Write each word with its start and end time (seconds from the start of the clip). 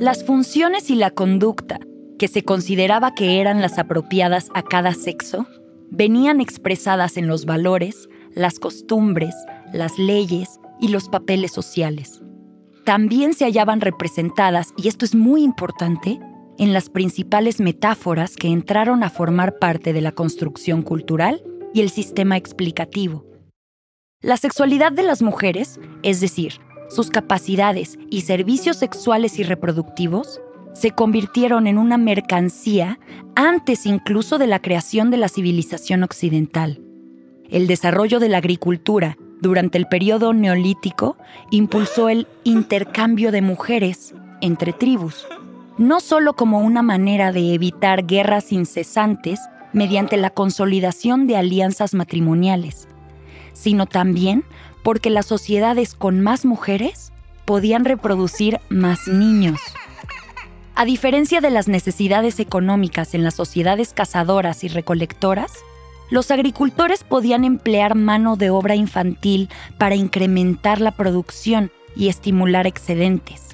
Las 0.00 0.24
funciones 0.24 0.88
y 0.88 0.94
la 0.94 1.10
conducta 1.10 1.78
que 2.18 2.26
se 2.26 2.42
consideraba 2.42 3.14
que 3.14 3.38
eran 3.38 3.60
las 3.60 3.78
apropiadas 3.78 4.48
a 4.54 4.62
cada 4.62 4.94
sexo 4.94 5.46
venían 5.90 6.40
expresadas 6.40 7.18
en 7.18 7.28
los 7.28 7.44
valores, 7.44 8.08
las 8.32 8.58
costumbres, 8.58 9.34
las 9.74 9.98
leyes 9.98 10.58
y 10.80 10.88
los 10.88 11.10
papeles 11.10 11.52
sociales. 11.52 12.22
También 12.86 13.34
se 13.34 13.44
hallaban 13.44 13.82
representadas, 13.82 14.68
y 14.78 14.88
esto 14.88 15.04
es 15.04 15.14
muy 15.14 15.42
importante, 15.42 16.18
en 16.56 16.72
las 16.72 16.88
principales 16.88 17.60
metáforas 17.60 18.36
que 18.36 18.48
entraron 18.48 19.02
a 19.02 19.10
formar 19.10 19.58
parte 19.58 19.92
de 19.92 20.00
la 20.00 20.12
construcción 20.12 20.80
cultural 20.80 21.44
y 21.74 21.82
el 21.82 21.90
sistema 21.90 22.38
explicativo. 22.38 23.26
La 24.22 24.38
sexualidad 24.38 24.92
de 24.92 25.02
las 25.02 25.20
mujeres, 25.20 25.78
es 26.02 26.22
decir, 26.22 26.54
sus 26.90 27.08
capacidades 27.08 27.98
y 28.10 28.22
servicios 28.22 28.76
sexuales 28.76 29.38
y 29.38 29.44
reproductivos, 29.44 30.40
se 30.74 30.90
convirtieron 30.90 31.66
en 31.66 31.78
una 31.78 31.96
mercancía 31.98 32.98
antes 33.34 33.86
incluso 33.86 34.38
de 34.38 34.46
la 34.46 34.60
creación 34.60 35.10
de 35.10 35.16
la 35.16 35.28
civilización 35.28 36.02
occidental. 36.02 36.80
El 37.48 37.66
desarrollo 37.66 38.20
de 38.20 38.28
la 38.28 38.38
agricultura 38.38 39.16
durante 39.40 39.78
el 39.78 39.86
periodo 39.86 40.32
neolítico 40.32 41.16
impulsó 41.50 42.08
el 42.08 42.26
intercambio 42.44 43.32
de 43.32 43.42
mujeres 43.42 44.14
entre 44.40 44.72
tribus, 44.72 45.26
no 45.78 46.00
solo 46.00 46.34
como 46.34 46.60
una 46.60 46.82
manera 46.82 47.32
de 47.32 47.54
evitar 47.54 48.06
guerras 48.06 48.52
incesantes 48.52 49.40
mediante 49.72 50.16
la 50.16 50.30
consolidación 50.30 51.26
de 51.26 51.36
alianzas 51.36 51.94
matrimoniales, 51.94 52.88
sino 53.52 53.86
también 53.86 54.44
porque 54.82 55.10
las 55.10 55.26
sociedades 55.26 55.94
con 55.94 56.20
más 56.20 56.44
mujeres 56.44 57.12
podían 57.44 57.84
reproducir 57.84 58.60
más 58.68 59.06
niños. 59.08 59.60
A 60.74 60.84
diferencia 60.84 61.40
de 61.40 61.50
las 61.50 61.68
necesidades 61.68 62.40
económicas 62.40 63.14
en 63.14 63.22
las 63.22 63.34
sociedades 63.34 63.92
cazadoras 63.92 64.64
y 64.64 64.68
recolectoras, 64.68 65.52
los 66.10 66.30
agricultores 66.30 67.04
podían 67.04 67.44
emplear 67.44 67.94
mano 67.94 68.36
de 68.36 68.50
obra 68.50 68.74
infantil 68.74 69.48
para 69.78 69.94
incrementar 69.94 70.80
la 70.80 70.92
producción 70.92 71.70
y 71.94 72.08
estimular 72.08 72.66
excedentes. 72.66 73.50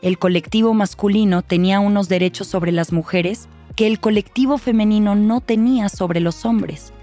El 0.00 0.18
colectivo 0.18 0.72
masculino 0.72 1.42
tenía 1.42 1.80
unos 1.80 2.08
derechos 2.08 2.46
sobre 2.46 2.72
las 2.72 2.92
mujeres 2.92 3.48
que 3.76 3.86
el 3.86 4.00
colectivo 4.00 4.56
femenino 4.56 5.14
no 5.14 5.40
tenía 5.40 5.88
sobre 5.88 6.20
los 6.20 6.44
hombres. 6.44 6.93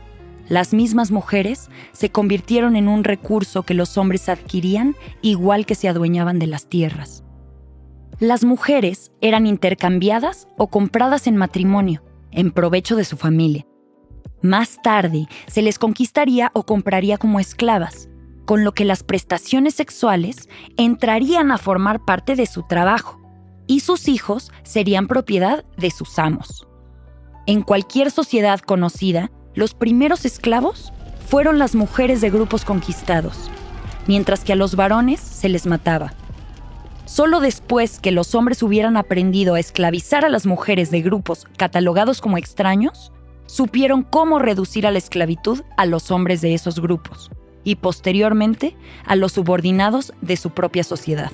Las 0.51 0.73
mismas 0.73 1.11
mujeres 1.11 1.69
se 1.93 2.11
convirtieron 2.11 2.75
en 2.75 2.89
un 2.89 3.05
recurso 3.05 3.63
que 3.63 3.73
los 3.73 3.97
hombres 3.97 4.27
adquirían 4.27 4.97
igual 5.21 5.65
que 5.65 5.75
se 5.75 5.87
adueñaban 5.87 6.39
de 6.39 6.47
las 6.47 6.67
tierras. 6.67 7.23
Las 8.19 8.43
mujeres 8.43 9.13
eran 9.21 9.47
intercambiadas 9.47 10.49
o 10.57 10.67
compradas 10.67 11.25
en 11.27 11.37
matrimonio, 11.37 12.03
en 12.31 12.51
provecho 12.51 12.97
de 12.97 13.05
su 13.05 13.15
familia. 13.15 13.65
Más 14.41 14.81
tarde 14.83 15.27
se 15.47 15.61
les 15.61 15.79
conquistaría 15.79 16.51
o 16.53 16.63
compraría 16.63 17.17
como 17.17 17.39
esclavas, 17.39 18.09
con 18.43 18.65
lo 18.65 18.73
que 18.73 18.83
las 18.83 19.03
prestaciones 19.03 19.75
sexuales 19.75 20.49
entrarían 20.75 21.53
a 21.53 21.59
formar 21.59 22.03
parte 22.03 22.35
de 22.35 22.45
su 22.45 22.63
trabajo 22.63 23.21
y 23.67 23.79
sus 23.79 24.09
hijos 24.09 24.51
serían 24.63 25.07
propiedad 25.07 25.63
de 25.77 25.91
sus 25.91 26.19
amos. 26.19 26.67
En 27.47 27.61
cualquier 27.61 28.11
sociedad 28.11 28.59
conocida, 28.59 29.31
los 29.53 29.73
primeros 29.73 30.25
esclavos 30.25 30.93
fueron 31.27 31.59
las 31.59 31.75
mujeres 31.75 32.21
de 32.21 32.29
grupos 32.29 32.65
conquistados, 32.65 33.49
mientras 34.07 34.43
que 34.43 34.53
a 34.53 34.55
los 34.55 34.75
varones 34.75 35.19
se 35.19 35.49
les 35.49 35.65
mataba. 35.65 36.13
Solo 37.05 37.39
después 37.39 37.99
que 37.99 38.11
los 38.11 38.35
hombres 38.35 38.63
hubieran 38.63 38.95
aprendido 38.95 39.55
a 39.55 39.59
esclavizar 39.59 40.23
a 40.23 40.29
las 40.29 40.45
mujeres 40.45 40.91
de 40.91 41.01
grupos 41.01 41.45
catalogados 41.57 42.21
como 42.21 42.37
extraños, 42.37 43.11
supieron 43.47 44.03
cómo 44.03 44.39
reducir 44.39 44.87
a 44.87 44.91
la 44.91 44.97
esclavitud 44.97 45.61
a 45.75 45.85
los 45.85 46.09
hombres 46.11 46.39
de 46.39 46.53
esos 46.53 46.79
grupos 46.79 47.29
y 47.65 47.75
posteriormente 47.75 48.75
a 49.05 49.15
los 49.15 49.33
subordinados 49.33 50.13
de 50.21 50.37
su 50.37 50.51
propia 50.51 50.85
sociedad. 50.85 51.31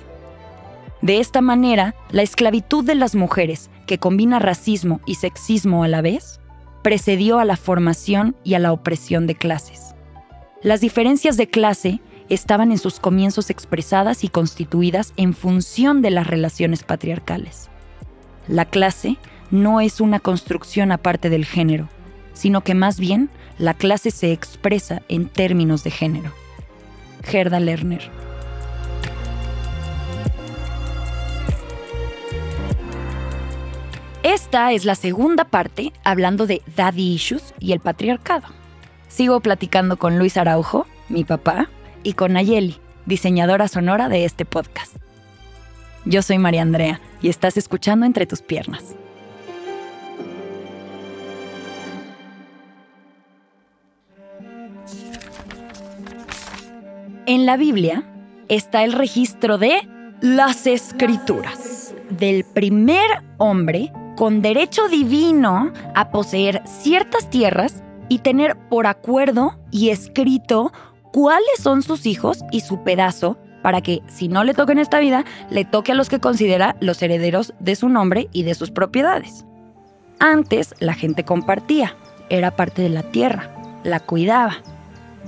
De 1.02 1.20
esta 1.20 1.42
manera, 1.42 1.94
la 2.10 2.24
esclavitud 2.24 2.84
de 2.84 2.96
las 2.96 3.14
mujeres, 3.14 3.70
que 3.86 4.00
combina 4.00 4.40
racismo 4.40 5.00
y 5.06 5.16
sexismo 5.16 5.84
a 5.84 5.88
la 5.88 6.02
vez, 6.02 6.40
precedió 6.88 7.40
a 7.40 7.44
la 7.44 7.58
formación 7.58 8.38
y 8.46 8.54
a 8.54 8.60
la 8.60 8.72
opresión 8.72 9.28
de 9.28 9.36
clases. 9.36 9.94
Las 10.64 10.80
diferencias 10.80 11.36
de 11.36 11.50
clase 11.50 12.00
estaban 12.30 12.72
en 12.72 12.78
sus 12.78 13.02
comienzos 13.02 13.50
expresadas 13.50 14.24
y 14.24 14.30
constituidas 14.30 15.12
en 15.18 15.34
función 15.34 16.02
de 16.02 16.12
las 16.12 16.28
relaciones 16.28 16.84
patriarcales. 16.84 17.70
La 18.48 18.64
clase 18.64 19.18
no 19.52 19.82
es 19.82 20.00
una 20.00 20.22
construcción 20.22 20.94
aparte 20.94 21.30
del 21.30 21.44
género, 21.44 21.90
sino 22.32 22.64
que 22.64 22.74
más 22.74 23.02
bien 23.02 23.30
la 23.58 23.74
clase 23.74 24.10
se 24.10 24.32
expresa 24.32 25.02
en 25.10 25.28
términos 25.28 25.84
de 25.84 25.92
género. 25.92 26.32
Gerda 27.22 27.60
Lerner. 27.60 28.10
Esta 34.28 34.74
es 34.74 34.84
la 34.84 34.96
segunda 34.96 35.46
parte 35.46 35.94
hablando 36.04 36.48
de 36.48 36.62
daddy 36.76 37.14
issues 37.14 37.54
y 37.62 37.72
el 37.72 37.80
patriarcado. 37.80 38.50
Sigo 39.08 39.40
platicando 39.40 39.96
con 39.96 40.20
Luis 40.20 40.36
Araujo, 40.36 40.86
mi 41.08 41.24
papá, 41.24 41.70
y 42.04 42.12
con 42.12 42.34
Nayeli, 42.34 42.76
diseñadora 43.06 43.70
sonora 43.70 44.10
de 44.10 44.26
este 44.26 44.44
podcast. 44.44 44.98
Yo 46.04 46.22
soy 46.22 46.40
María 46.40 46.62
Andrea 46.62 47.00
y 47.22 47.30
estás 47.30 47.56
escuchando 47.56 48.06
Entre 48.06 48.26
tus 48.26 48.42
piernas. 48.42 48.96
En 57.26 57.46
la 57.46 57.56
Biblia 57.56 58.04
está 58.50 58.84
el 58.84 58.92
registro 58.92 59.58
de 59.58 59.88
las 60.20 60.68
escrituras, 60.68 61.96
del 62.10 62.44
primer 62.44 63.24
hombre 63.38 63.94
con 64.18 64.42
derecho 64.42 64.90
divino 64.90 65.72
a 65.94 66.10
poseer 66.10 66.64
ciertas 66.66 67.30
tierras 67.30 67.84
y 68.10 68.20
tener 68.20 68.58
por 68.68 68.88
acuerdo 68.88 69.60
y 69.70 69.90
escrito 69.90 70.74
cuáles 71.14 71.60
son 71.62 71.84
sus 71.84 72.08
hijos 72.08 72.44
y 72.52 72.62
su 72.62 72.84
pedazo 72.84 73.38
para 73.62 73.82
que 73.82 74.02
si 74.08 74.28
no 74.28 74.44
le 74.44 74.56
toca 74.56 74.72
en 74.72 74.80
esta 74.80 75.00
vida, 75.00 75.24
le 75.52 75.66
toque 75.66 75.92
a 75.92 75.96
los 75.96 76.10
que 76.10 76.20
considera 76.20 76.76
los 76.80 77.02
herederos 77.02 77.54
de 77.60 77.76
su 77.76 77.90
nombre 77.90 78.28
y 78.32 78.42
de 78.42 78.56
sus 78.56 78.72
propiedades. 78.72 79.46
Antes 80.20 80.74
la 80.80 80.96
gente 80.96 81.24
compartía, 81.24 81.96
era 82.30 82.56
parte 82.56 82.82
de 82.82 82.90
la 82.90 83.04
tierra, 83.04 83.52
la 83.84 84.00
cuidaba, 84.00 84.58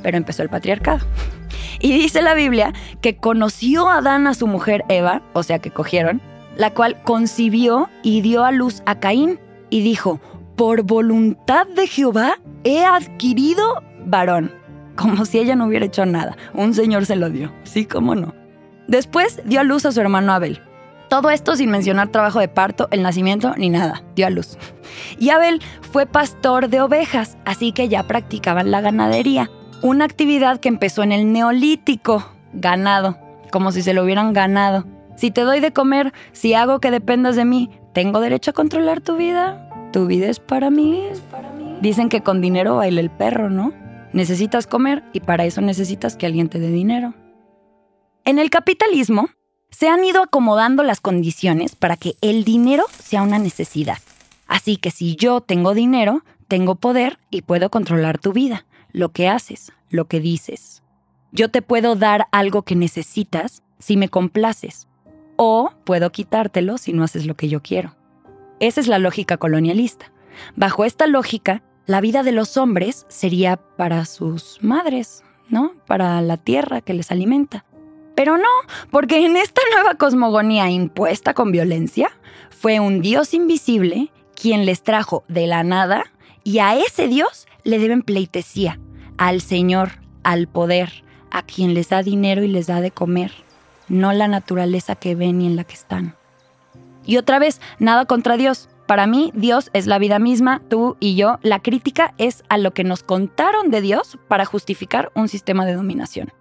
pero 0.02 0.18
empezó 0.18 0.42
el 0.42 0.50
patriarcado. 0.50 1.06
Y 1.82 1.94
dice 1.94 2.22
la 2.22 2.34
Biblia 2.34 2.74
que 3.00 3.16
conoció 3.16 3.88
Adán 3.88 4.28
a 4.28 4.34
su 4.34 4.48
mujer 4.48 4.84
Eva, 4.90 5.22
o 5.32 5.44
sea 5.44 5.60
que 5.60 5.72
cogieron, 5.72 6.22
la 6.60 6.74
cual 6.74 7.02
concibió 7.04 7.90
y 8.04 8.20
dio 8.20 8.44
a 8.44 8.52
luz 8.52 8.84
a 8.86 9.00
Caín 9.00 9.40
y 9.70 9.82
dijo, 9.82 10.20
por 10.58 10.84
voluntad 10.84 11.66
de 11.68 11.88
Jehová 11.88 12.34
he 12.66 12.84
adquirido 12.84 13.82
varón, 14.06 14.52
como 14.96 15.24
si 15.24 15.40
ella 15.40 15.56
no 15.56 15.68
hubiera 15.68 15.86
hecho 15.86 16.06
nada, 16.06 16.36
un 16.54 16.74
señor 16.74 17.06
se 17.06 17.16
lo 17.16 17.30
dio, 17.30 17.50
sí, 17.64 17.86
cómo 17.86 18.14
no. 18.14 18.36
Después 18.90 19.42
dio 19.46 19.62
a 19.62 19.64
luz 19.64 19.86
a 19.86 19.94
su 19.94 20.02
hermano 20.02 20.34
Abel. 20.34 20.62
Todo 21.08 21.30
esto 21.30 21.56
sin 21.56 21.72
mencionar 21.72 22.10
trabajo 22.10 22.42
de 22.42 22.50
parto, 22.50 22.90
el 22.92 23.04
nacimiento 23.04 23.56
ni 23.56 23.70
nada, 23.70 24.04
dio 24.16 24.28
a 24.28 24.30
luz. 24.30 24.58
Y 25.18 25.30
Abel 25.30 25.62
fue 25.80 26.08
pastor 26.08 26.68
de 26.68 26.82
ovejas, 26.82 27.38
así 27.46 27.72
que 27.72 27.88
ya 27.88 28.04
practicaban 28.04 28.70
la 28.70 28.82
ganadería, 28.82 29.50
una 29.82 30.04
actividad 30.04 30.60
que 30.60 30.68
empezó 30.68 31.04
en 31.04 31.14
el 31.14 31.32
neolítico, 31.32 32.26
ganado, 32.52 33.18
como 33.50 33.72
si 33.72 33.82
se 33.82 33.94
lo 33.94 34.04
hubieran 34.04 34.34
ganado. 34.34 34.86
Si 35.20 35.32
te 35.32 35.42
doy 35.42 35.60
de 35.60 35.74
comer, 35.74 36.14
si 36.32 36.54
hago 36.54 36.80
que 36.80 36.92
dependas 36.92 37.36
de 37.36 37.44
mí, 37.44 37.70
¿tengo 37.94 38.22
derecho 38.22 38.52
a 38.52 38.54
controlar 38.54 39.02
tu 39.02 39.18
vida? 39.18 39.70
Tu 39.92 40.06
vida 40.06 40.28
es 40.28 40.40
para 40.40 40.70
mí. 40.70 41.10
Dicen 41.82 42.08
que 42.08 42.22
con 42.22 42.40
dinero 42.40 42.78
baila 42.78 43.02
el 43.02 43.10
perro, 43.10 43.50
¿no? 43.50 43.74
Necesitas 44.14 44.66
comer 44.66 45.04
y 45.12 45.20
para 45.20 45.44
eso 45.44 45.60
necesitas 45.60 46.16
que 46.16 46.26
alguien 46.26 46.48
te 46.48 46.60
dé 46.60 46.70
dinero. 46.70 47.16
En 48.24 48.40
el 48.40 48.50
capitalismo, 48.50 49.28
se 49.72 49.90
han 49.90 50.06
ido 50.06 50.24
acomodando 50.24 50.84
las 50.84 51.02
condiciones 51.02 51.76
para 51.76 51.98
que 51.98 52.16
el 52.22 52.46
dinero 52.46 52.86
sea 52.90 53.22
una 53.22 53.40
necesidad. 53.40 53.98
Así 54.48 54.78
que 54.78 54.90
si 54.90 55.18
yo 55.18 55.42
tengo 55.42 55.74
dinero, 55.74 56.24
tengo 56.48 56.76
poder 56.76 57.20
y 57.30 57.42
puedo 57.42 57.70
controlar 57.70 58.20
tu 58.20 58.32
vida, 58.32 58.66
lo 58.94 59.10
que 59.10 59.28
haces, 59.28 59.74
lo 59.90 60.06
que 60.06 60.22
dices. 60.22 60.82
Yo 61.34 61.52
te 61.52 61.62
puedo 61.62 61.98
dar 61.98 62.28
algo 62.32 62.62
que 62.62 62.78
necesitas 62.78 63.64
si 63.80 63.98
me 63.98 64.08
complaces, 64.08 64.89
o 65.42 65.72
puedo 65.86 66.12
quitártelo 66.12 66.78
si 66.78 66.92
no 66.92 67.02
haces 67.02 67.26
lo 67.26 67.36
que 67.36 67.48
yo 67.48 67.62
quiero. 67.62 67.96
Esa 68.60 68.82
es 68.82 68.88
la 68.90 69.00
lógica 69.00 69.38
colonialista. 69.38 70.12
Bajo 70.58 70.84
esta 70.84 71.08
lógica, 71.08 71.64
la 71.86 72.02
vida 72.02 72.24
de 72.24 72.34
los 72.34 72.58
hombres 72.58 73.06
sería 73.08 73.56
para 73.56 74.04
sus 74.04 74.58
madres, 74.62 75.24
¿no? 75.48 75.76
Para 75.88 76.22
la 76.22 76.36
tierra 76.36 76.82
que 76.82 76.94
les 76.94 77.10
alimenta. 77.10 77.64
Pero 78.16 78.38
no, 78.38 78.50
porque 78.92 79.26
en 79.26 79.38
esta 79.38 79.62
nueva 79.74 79.96
cosmogonía 79.96 80.70
impuesta 80.70 81.34
con 81.34 81.54
violencia, 81.54 82.12
fue 82.50 82.82
un 82.82 83.02
Dios 83.02 83.34
invisible 83.34 84.12
quien 84.36 84.66
les 84.66 84.84
trajo 84.84 85.24
de 85.30 85.48
la 85.48 85.64
nada 85.64 86.04
y 86.44 86.60
a 86.60 86.76
ese 86.76 87.08
Dios 87.08 87.48
le 87.64 87.80
deben 87.80 88.02
pleitesía, 88.02 88.78
al 89.18 89.40
Señor, 89.40 90.02
al 90.24 90.50
poder, 90.50 91.06
a 91.32 91.44
quien 91.44 91.74
les 91.74 91.88
da 91.88 92.04
dinero 92.04 92.44
y 92.44 92.50
les 92.50 92.68
da 92.68 92.82
de 92.82 92.92
comer, 92.92 93.32
no 93.90 94.14
la 94.14 94.28
naturaleza 94.28 94.96
que 94.96 95.16
ven 95.16 95.42
y 95.42 95.48
en 95.48 95.56
la 95.56 95.64
que 95.64 95.74
están. 95.74 96.16
Y 97.06 97.18
otra 97.18 97.40
vez, 97.40 97.60
nada 97.80 98.06
contra 98.06 98.38
Dios. 98.38 98.70
Para 98.86 99.08
mí, 99.08 99.32
Dios 99.36 99.70
es 99.74 99.88
la 99.88 100.00
vida 100.00 100.20
misma, 100.20 100.62
tú 100.68 100.98
y 101.00 101.16
yo. 101.16 101.40
La 101.42 101.60
crítica 101.60 102.14
es 102.18 102.44
a 102.50 102.58
lo 102.58 102.72
que 102.74 102.84
nos 102.84 103.04
contaron 103.04 103.70
de 103.72 103.82
Dios 103.82 104.18
para 104.28 104.46
justificar 104.46 105.12
un 105.16 105.28
sistema 105.28 105.66
de 105.66 105.74
dominación. 105.74 106.32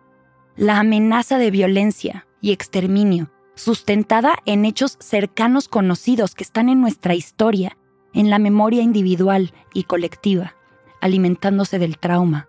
La 0.56 0.78
amenaza 0.78 1.38
de 1.38 1.50
violencia 1.50 2.26
y 2.40 2.52
exterminio, 2.52 3.30
sustentada 3.54 4.36
en 4.46 4.64
hechos 4.64 4.96
cercanos 5.00 5.68
conocidos 5.68 6.34
que 6.34 6.44
están 6.44 6.68
en 6.68 6.80
nuestra 6.80 7.14
historia, 7.14 7.76
en 8.14 8.30
la 8.30 8.38
memoria 8.38 8.82
individual 8.82 9.52
y 9.74 9.84
colectiva, 9.84 10.54
alimentándose 11.00 11.78
del 11.78 11.98
trauma. 11.98 12.48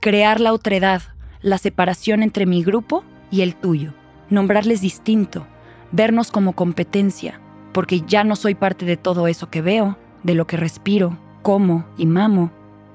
Crear 0.00 0.40
la 0.40 0.52
otredad, 0.52 1.02
la 1.42 1.58
separación 1.58 2.22
entre 2.22 2.46
mi 2.46 2.62
grupo 2.62 3.04
y 3.30 3.42
el 3.42 3.54
tuyo, 3.54 3.92
nombrarles 4.28 4.80
distinto, 4.80 5.46
vernos 5.92 6.30
como 6.30 6.52
competencia, 6.52 7.40
porque 7.72 8.02
ya 8.02 8.24
no 8.24 8.36
soy 8.36 8.54
parte 8.54 8.84
de 8.84 8.96
todo 8.96 9.26
eso 9.26 9.50
que 9.50 9.62
veo, 9.62 9.96
de 10.22 10.34
lo 10.34 10.46
que 10.46 10.56
respiro, 10.56 11.16
como 11.42 11.84
y 11.96 12.06
mamo. 12.06 12.50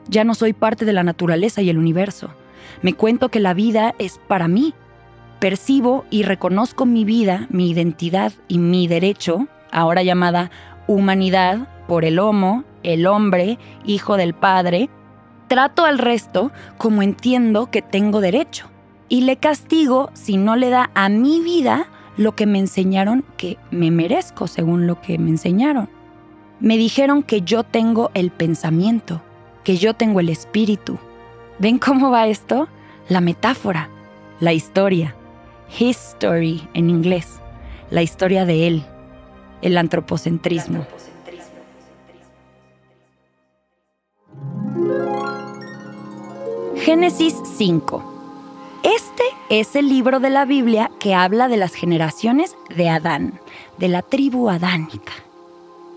Ya 0.08 0.24
no 0.24 0.36
soy 0.36 0.54
parte 0.54 0.86
de 0.86 0.94
la 0.94 1.04
naturaleza 1.04 1.62
y 1.62 1.70
el 1.70 1.78
universo. 1.78 2.30
Me 2.82 2.94
cuento 2.94 3.30
que 3.30 3.40
la 3.40 3.54
vida 3.54 3.96
es 3.98 4.20
para 4.28 4.48
mí. 4.48 4.74
Percibo 5.40 6.06
y 6.10 6.24
reconozco 6.24 6.86
mi 6.86 7.06
vida, 7.06 7.48
mi 7.50 7.70
identidad 7.70 8.34
y 8.48 8.60
mi 8.60 8.88
derecho, 8.88 9.48
ahora 9.72 10.04
llamada 10.04 10.52
humanidad, 10.88 11.68
por 11.88 12.06
el 12.06 12.20
homo, 12.20 12.64
el 12.84 13.08
hombre, 13.08 13.58
hijo 13.86 14.18
del 14.18 14.34
Padre. 14.34 14.90
Trato 15.48 15.86
al 15.86 16.00
resto 16.00 16.52
como 16.78 17.02
entiendo 17.02 17.70
que 17.70 17.82
tengo 17.82 18.22
derecho. 18.22 18.70
Y 19.07 19.22
le 19.22 19.38
castigo 19.38 20.10
si 20.13 20.38
no 20.38 20.56
le 20.56 20.69
da 20.69 20.90
a 20.96 21.10
mi 21.10 21.40
vida 21.40 21.88
lo 22.18 22.36
que 22.36 22.46
me 22.46 22.60
enseñaron 22.60 23.24
que 23.38 23.57
me 23.69 23.92
merezco 23.92 24.48
según 24.48 24.88
lo 24.88 25.02
que 25.02 25.18
me 25.19 25.30
enseñaron. 25.30 25.90
Me 26.60 26.78
dijeron 26.78 27.22
que 27.22 27.42
yo 27.42 27.63
tengo 27.63 28.10
el 28.13 28.31
pensamiento, 28.31 29.22
que 29.63 29.78
yo 29.78 29.94
tengo 29.94 30.19
el 30.22 30.30
espíritu. 30.30 30.98
¿Ven 31.60 31.78
cómo 31.78 32.10
va 32.10 32.28
esto? 32.28 32.68
La 33.10 33.22
metáfora, 33.22 33.90
la 34.40 34.54
historia, 34.54 35.16
history 35.78 36.68
en 36.74 36.90
inglés, 36.90 37.40
la 37.92 38.01
historia 38.01 38.46
de 38.46 38.68
él, 38.68 38.86
el 39.62 39.78
antropocentrismo. 39.78 40.86
Génesis 46.78 47.36
5 47.58 48.15
este 48.86 49.24
es 49.50 49.76
el 49.76 49.90
libro 49.90 50.20
de 50.20 50.30
la 50.30 50.46
Biblia 50.46 50.92
que 51.00 51.16
habla 51.16 51.48
de 51.48 51.58
las 51.58 51.74
generaciones 51.74 52.56
de 52.70 52.88
Adán, 52.88 53.40
de 53.80 53.88
la 53.88 54.04
tribu 54.04 54.48
adánica. 54.48 55.12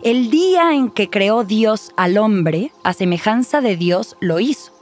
El 0.03 0.31
día 0.31 0.73
en 0.73 0.89
que 0.89 1.11
creó 1.11 1.45
Dios 1.45 1.93
al 1.97 2.17
hombre, 2.17 2.73
a 2.85 2.95
semejanza 2.95 3.61
de 3.61 3.77
Dios 3.77 4.17
lo 4.21 4.41
hizo. 4.41 4.73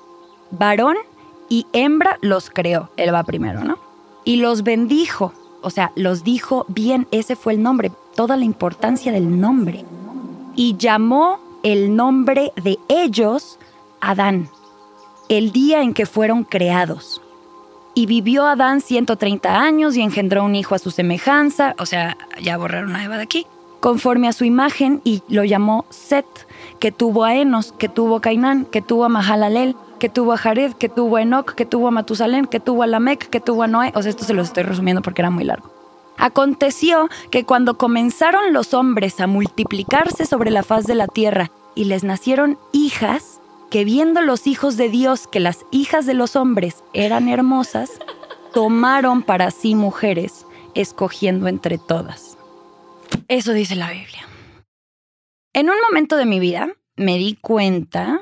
Varón 0.52 0.96
y 1.48 1.66
hembra 1.72 2.18
los 2.20 2.48
creó. 2.48 2.90
Él 2.96 3.12
va 3.12 3.24
primero, 3.24 3.64
¿no? 3.64 3.76
Y 4.24 4.36
los 4.36 4.62
bendijo. 4.62 5.32
O 5.62 5.70
sea, 5.70 5.90
los 5.96 6.22
dijo 6.22 6.64
bien, 6.68 7.08
ese 7.10 7.34
fue 7.34 7.54
el 7.54 7.62
nombre, 7.62 7.90
toda 8.14 8.36
la 8.36 8.44
importancia 8.44 9.10
del 9.10 9.40
nombre. 9.40 9.84
Y 10.54 10.76
llamó 10.76 11.40
el 11.64 11.96
nombre 11.96 12.52
de 12.62 12.78
ellos 12.88 13.58
Adán, 14.00 14.48
el 15.28 15.50
día 15.50 15.82
en 15.82 15.92
que 15.92 16.06
fueron 16.06 16.44
creados. 16.44 17.20
Y 17.98 18.04
vivió 18.04 18.44
Adán 18.44 18.82
130 18.82 19.58
años 19.58 19.96
y 19.96 20.02
engendró 20.02 20.44
un 20.44 20.54
hijo 20.54 20.74
a 20.74 20.78
su 20.78 20.90
semejanza, 20.90 21.74
o 21.78 21.86
sea, 21.86 22.18
ya 22.38 22.58
borraron 22.58 22.94
a 22.94 23.02
Eva 23.02 23.16
de 23.16 23.22
aquí, 23.22 23.46
conforme 23.80 24.28
a 24.28 24.34
su 24.34 24.44
imagen 24.44 25.00
y 25.02 25.22
lo 25.30 25.44
llamó 25.44 25.86
Set, 25.88 26.26
que 26.78 26.92
tuvo 26.92 27.24
a 27.24 27.34
Enos, 27.34 27.72
que 27.72 27.88
tuvo 27.88 28.16
a 28.16 28.20
Cainán, 28.20 28.66
que 28.66 28.82
tuvo 28.82 29.06
a 29.06 29.08
Mahalalel, 29.08 29.76
que 29.98 30.10
tuvo 30.10 30.34
a 30.34 30.36
Jared, 30.36 30.74
que 30.74 30.90
tuvo 30.90 31.16
a 31.16 31.22
Enoch, 31.22 31.54
que 31.54 31.64
tuvo 31.64 31.88
a 31.88 31.90
Matusalén, 31.90 32.44
que 32.44 32.60
tuvo 32.60 32.82
a 32.82 32.86
Lamec, 32.86 33.30
que 33.30 33.40
tuvo 33.40 33.62
a 33.62 33.66
Noé. 33.66 33.92
O 33.94 34.02
sea, 34.02 34.10
esto 34.10 34.24
se 34.24 34.34
lo 34.34 34.42
estoy 34.42 34.64
resumiendo 34.64 35.00
porque 35.00 35.22
era 35.22 35.30
muy 35.30 35.44
largo. 35.44 35.70
Aconteció 36.18 37.08
que 37.30 37.44
cuando 37.44 37.78
comenzaron 37.78 38.52
los 38.52 38.74
hombres 38.74 39.20
a 39.20 39.26
multiplicarse 39.26 40.26
sobre 40.26 40.50
la 40.50 40.62
faz 40.62 40.84
de 40.84 40.96
la 40.96 41.08
tierra 41.08 41.50
y 41.74 41.84
les 41.84 42.04
nacieron 42.04 42.58
hijas, 42.72 43.35
que 43.70 43.84
viendo 43.84 44.22
los 44.22 44.46
hijos 44.46 44.76
de 44.76 44.88
Dios 44.88 45.26
que 45.26 45.40
las 45.40 45.64
hijas 45.70 46.06
de 46.06 46.14
los 46.14 46.36
hombres 46.36 46.84
eran 46.92 47.28
hermosas, 47.28 47.90
tomaron 48.52 49.22
para 49.22 49.50
sí 49.50 49.74
mujeres, 49.74 50.46
escogiendo 50.74 51.48
entre 51.48 51.78
todas. 51.78 52.36
Eso 53.28 53.52
dice 53.52 53.76
la 53.76 53.90
Biblia. 53.90 54.26
En 55.52 55.70
un 55.70 55.76
momento 55.88 56.16
de 56.16 56.26
mi 56.26 56.38
vida 56.38 56.68
me 56.96 57.18
di 57.18 57.34
cuenta, 57.40 58.20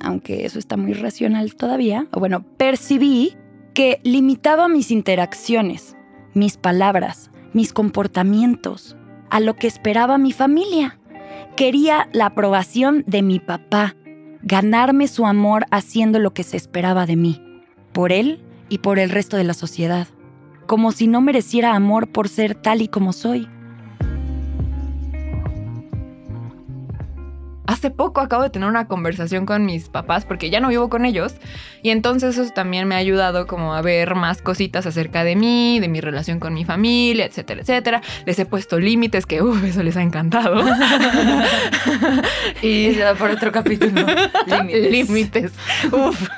aunque 0.00 0.44
eso 0.44 0.58
está 0.58 0.76
muy 0.76 0.92
racional 0.92 1.54
todavía, 1.54 2.06
o 2.12 2.20
bueno, 2.20 2.44
percibí 2.56 3.36
que 3.74 4.00
limitaba 4.04 4.68
mis 4.68 4.90
interacciones, 4.90 5.96
mis 6.32 6.56
palabras, 6.56 7.30
mis 7.52 7.72
comportamientos, 7.72 8.96
a 9.30 9.40
lo 9.40 9.54
que 9.54 9.66
esperaba 9.66 10.18
mi 10.18 10.32
familia. 10.32 10.98
Quería 11.56 12.08
la 12.12 12.26
aprobación 12.26 13.04
de 13.06 13.22
mi 13.22 13.38
papá, 13.40 13.96
ganarme 14.42 15.08
su 15.08 15.26
amor 15.26 15.66
haciendo 15.70 16.18
lo 16.18 16.32
que 16.32 16.42
se 16.42 16.56
esperaba 16.56 17.06
de 17.06 17.16
mí, 17.16 17.62
por 17.92 18.12
él 18.12 18.42
y 18.68 18.78
por 18.78 18.98
el 18.98 19.10
resto 19.10 19.36
de 19.36 19.44
la 19.44 19.54
sociedad, 19.54 20.08
como 20.66 20.92
si 20.92 21.06
no 21.06 21.20
mereciera 21.20 21.74
amor 21.74 22.08
por 22.08 22.28
ser 22.28 22.54
tal 22.54 22.82
y 22.82 22.88
como 22.88 23.12
soy. 23.12 23.48
Hace 27.66 27.90
poco 27.90 28.20
acabo 28.20 28.42
de 28.42 28.50
tener 28.50 28.68
una 28.68 28.88
conversación 28.88 29.46
con 29.46 29.64
mis 29.64 29.88
papás 29.88 30.24
porque 30.24 30.50
ya 30.50 30.60
no 30.60 30.68
vivo 30.68 30.88
con 30.88 31.04
ellos 31.04 31.34
y 31.82 31.90
entonces 31.90 32.36
eso 32.38 32.52
también 32.52 32.88
me 32.88 32.94
ha 32.94 32.98
ayudado 32.98 33.46
como 33.46 33.74
a 33.74 33.82
ver 33.82 34.14
más 34.14 34.42
cositas 34.42 34.86
acerca 34.86 35.24
de 35.24 35.36
mí, 35.36 35.78
de 35.80 35.88
mi 35.88 36.00
relación 36.00 36.40
con 36.40 36.54
mi 36.54 36.64
familia, 36.64 37.26
etcétera, 37.26 37.60
etcétera. 37.60 38.02
Les 38.24 38.38
he 38.38 38.46
puesto 38.46 38.78
límites 38.78 39.26
que, 39.26 39.42
uff, 39.42 39.62
eso 39.64 39.82
les 39.82 39.96
ha 39.96 40.02
encantado. 40.02 40.64
y 42.62 42.96
por 43.18 43.30
otro 43.30 43.52
capítulo. 43.52 44.04
límites. 44.46 44.90
límites. 44.90 45.52
Uf. 45.92 46.28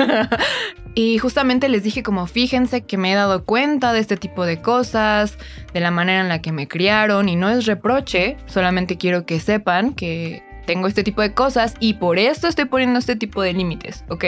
Y 0.95 1.19
justamente 1.19 1.69
les 1.69 1.85
dije 1.85 2.03
como 2.03 2.27
fíjense 2.27 2.83
que 2.83 2.97
me 2.97 3.13
he 3.13 3.15
dado 3.15 3.45
cuenta 3.45 3.93
de 3.93 4.01
este 4.01 4.17
tipo 4.17 4.45
de 4.45 4.61
cosas, 4.61 5.39
de 5.73 5.81
la 5.81 5.91
manera 5.91 6.21
en 6.21 6.29
la 6.29 6.43
que 6.43 6.53
me 6.53 6.67
criaron 6.67 7.29
y 7.29 7.37
no 7.37 7.49
es 7.51 7.67
reproche, 7.67 8.37
solamente 8.47 8.99
quiero 8.99 9.25
que 9.25 9.39
sepan 9.41 9.95
que 9.95 10.43
tengo 10.69 10.87
este 10.87 11.03
tipo 11.03 11.23
de 11.23 11.33
cosas 11.33 11.75
y 11.81 11.95
por 11.95 12.19
esto 12.19 12.47
estoy 12.47 12.67
poniendo 12.67 12.99
este 12.99 13.17
tipo 13.17 13.41
de 13.41 13.55
límites, 13.55 14.05
¿ok? 14.11 14.25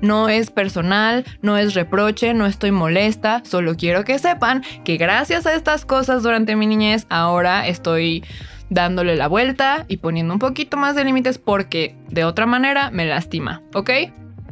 No 0.00 0.28
es 0.28 0.50
personal, 0.50 1.24
no 1.40 1.56
es 1.56 1.74
reproche, 1.74 2.34
no 2.34 2.46
estoy 2.46 2.72
molesta, 2.72 3.42
solo 3.44 3.76
quiero 3.76 4.04
que 4.04 4.18
sepan 4.18 4.64
que 4.84 4.96
gracias 4.96 5.46
a 5.46 5.54
estas 5.54 5.84
cosas 5.84 6.24
durante 6.24 6.56
mi 6.56 6.66
niñez 6.66 7.06
ahora 7.10 7.68
estoy 7.68 8.24
dándole 8.70 9.14
la 9.14 9.28
vuelta 9.28 9.84
y 9.86 9.98
poniendo 9.98 10.32
un 10.32 10.40
poquito 10.40 10.76
más 10.76 10.96
de 10.96 11.04
límites 11.04 11.38
porque 11.38 11.94
de 12.10 12.24
otra 12.24 12.46
manera 12.46 12.90
me 12.90 13.06
lastima, 13.06 13.62
¿ok? 13.72 13.90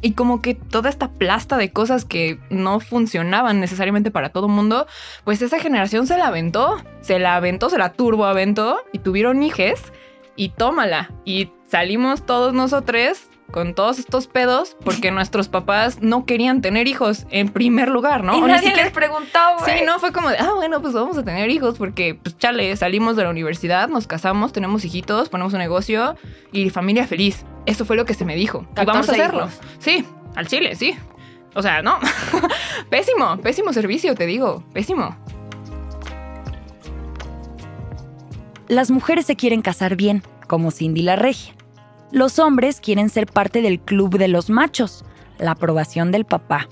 Y 0.00 0.12
como 0.12 0.42
que 0.42 0.54
toda 0.54 0.90
esta 0.90 1.10
plasta 1.10 1.56
de 1.56 1.72
cosas 1.72 2.04
que 2.04 2.38
no 2.50 2.78
funcionaban 2.78 3.58
necesariamente 3.58 4.12
para 4.12 4.28
todo 4.28 4.46
el 4.46 4.52
mundo, 4.52 4.86
pues 5.24 5.42
esa 5.42 5.58
generación 5.58 6.06
se 6.06 6.16
la 6.18 6.28
aventó, 6.28 6.80
se 7.00 7.18
la 7.18 7.34
aventó, 7.34 7.68
se 7.68 7.78
la 7.78 7.94
turbo 7.94 8.26
aventó 8.26 8.78
y 8.92 9.00
tuvieron 9.00 9.42
hijes 9.42 9.92
y 10.36 10.50
tómala. 10.50 11.10
Y 11.24 11.50
salimos 11.66 12.24
todos 12.26 12.52
nosotros 12.52 13.28
con 13.52 13.74
todos 13.74 13.98
estos 13.98 14.26
pedos 14.26 14.76
porque 14.84 15.10
nuestros 15.12 15.48
papás 15.48 16.00
no 16.00 16.26
querían 16.26 16.62
tener 16.62 16.88
hijos 16.88 17.26
en 17.30 17.48
primer 17.50 17.88
lugar, 17.88 18.24
¿no? 18.24 18.36
Y 18.36 18.40
nadie 18.40 18.74
les 18.74 18.90
preguntó, 18.90 19.38
güey. 19.60 19.78
Sí, 19.78 19.84
no, 19.84 19.98
fue 20.00 20.12
como 20.12 20.30
de, 20.30 20.38
ah, 20.38 20.52
bueno, 20.56 20.80
pues 20.80 20.94
vamos 20.94 21.16
a 21.18 21.22
tener 21.22 21.50
hijos 21.50 21.78
porque, 21.78 22.14
pues 22.14 22.36
chale, 22.38 22.74
salimos 22.76 23.16
de 23.16 23.24
la 23.24 23.30
universidad, 23.30 23.88
nos 23.88 24.06
casamos, 24.06 24.52
tenemos 24.52 24.84
hijitos, 24.84 25.28
ponemos 25.28 25.52
un 25.52 25.60
negocio 25.60 26.16
y 26.50 26.70
familia 26.70 27.06
feliz. 27.06 27.44
Eso 27.66 27.84
fue 27.84 27.96
lo 27.96 28.04
que 28.04 28.14
se 28.14 28.24
me 28.24 28.34
dijo. 28.34 28.66
Y 28.80 28.84
vamos 28.84 29.08
a 29.08 29.12
hacerlo. 29.12 29.48
Sí, 29.78 30.04
al 30.34 30.48
chile, 30.48 30.74
sí. 30.74 30.96
O 31.54 31.62
sea, 31.62 31.82
no. 31.82 31.98
pésimo, 32.90 33.36
pésimo 33.38 33.72
servicio, 33.72 34.14
te 34.14 34.26
digo, 34.26 34.64
pésimo. 34.72 35.16
Las 38.72 38.90
mujeres 38.90 39.26
se 39.26 39.36
quieren 39.36 39.60
casar 39.60 39.96
bien, 39.96 40.22
como 40.48 40.70
Cindy 40.70 41.02
la 41.02 41.14
Regia. 41.14 41.54
Los 42.10 42.38
hombres 42.38 42.80
quieren 42.80 43.10
ser 43.10 43.26
parte 43.26 43.60
del 43.60 43.78
club 43.78 44.16
de 44.16 44.28
los 44.28 44.48
machos, 44.48 45.04
la 45.36 45.50
aprobación 45.50 46.10
del 46.10 46.24
papá. 46.24 46.70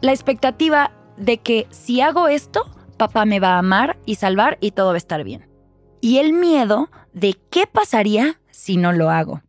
La 0.00 0.10
expectativa 0.10 0.90
de 1.16 1.38
que 1.38 1.68
si 1.70 2.00
hago 2.00 2.26
esto, 2.26 2.68
papá 2.96 3.26
me 3.26 3.38
va 3.38 3.50
a 3.50 3.58
amar 3.58 3.96
y 4.06 4.16
salvar 4.16 4.58
y 4.60 4.72
todo 4.72 4.88
va 4.88 4.94
a 4.94 4.96
estar 4.96 5.22
bien. 5.22 5.48
Y 6.00 6.18
el 6.18 6.32
miedo 6.32 6.90
de 7.12 7.36
qué 7.48 7.68
pasaría 7.68 8.40
si 8.50 8.76
no 8.76 8.90
lo 8.92 9.08
hago. 9.08 9.40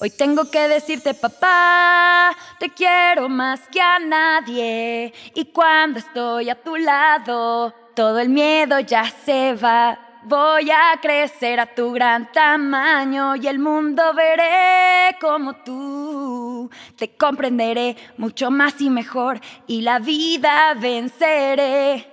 Hoy 0.00 0.10
tengo 0.10 0.50
que 0.50 0.66
decirte, 0.66 1.14
papá, 1.14 2.36
te 2.58 2.70
quiero 2.70 3.28
más 3.28 3.60
que 3.68 3.80
a 3.80 4.00
nadie. 4.00 5.12
Y 5.36 5.44
cuando 5.52 6.00
estoy 6.00 6.50
a 6.50 6.60
tu 6.60 6.74
lado, 6.74 7.72
todo 7.94 8.18
el 8.18 8.30
miedo 8.30 8.80
ya 8.80 9.04
se 9.24 9.54
va. 9.54 10.07
Voy 10.28 10.70
a 10.70 11.00
crecer 11.00 11.58
a 11.58 11.74
tu 11.74 11.92
gran 11.92 12.30
tamaño 12.32 13.36
y 13.36 13.46
el 13.46 13.58
mundo 13.58 14.02
veré 14.14 15.16
como 15.20 15.54
tú. 15.56 16.70
Te 16.96 17.16
comprenderé 17.16 17.96
mucho 18.16 18.50
más 18.50 18.80
y 18.80 18.90
mejor 18.90 19.40
y 19.66 19.80
la 19.80 19.98
vida 19.98 20.74
venceré. 20.74 22.06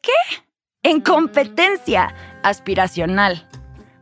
¿Qué? 0.00 0.42
En 0.82 1.00
competencia 1.00 2.14
aspiracional. 2.42 3.46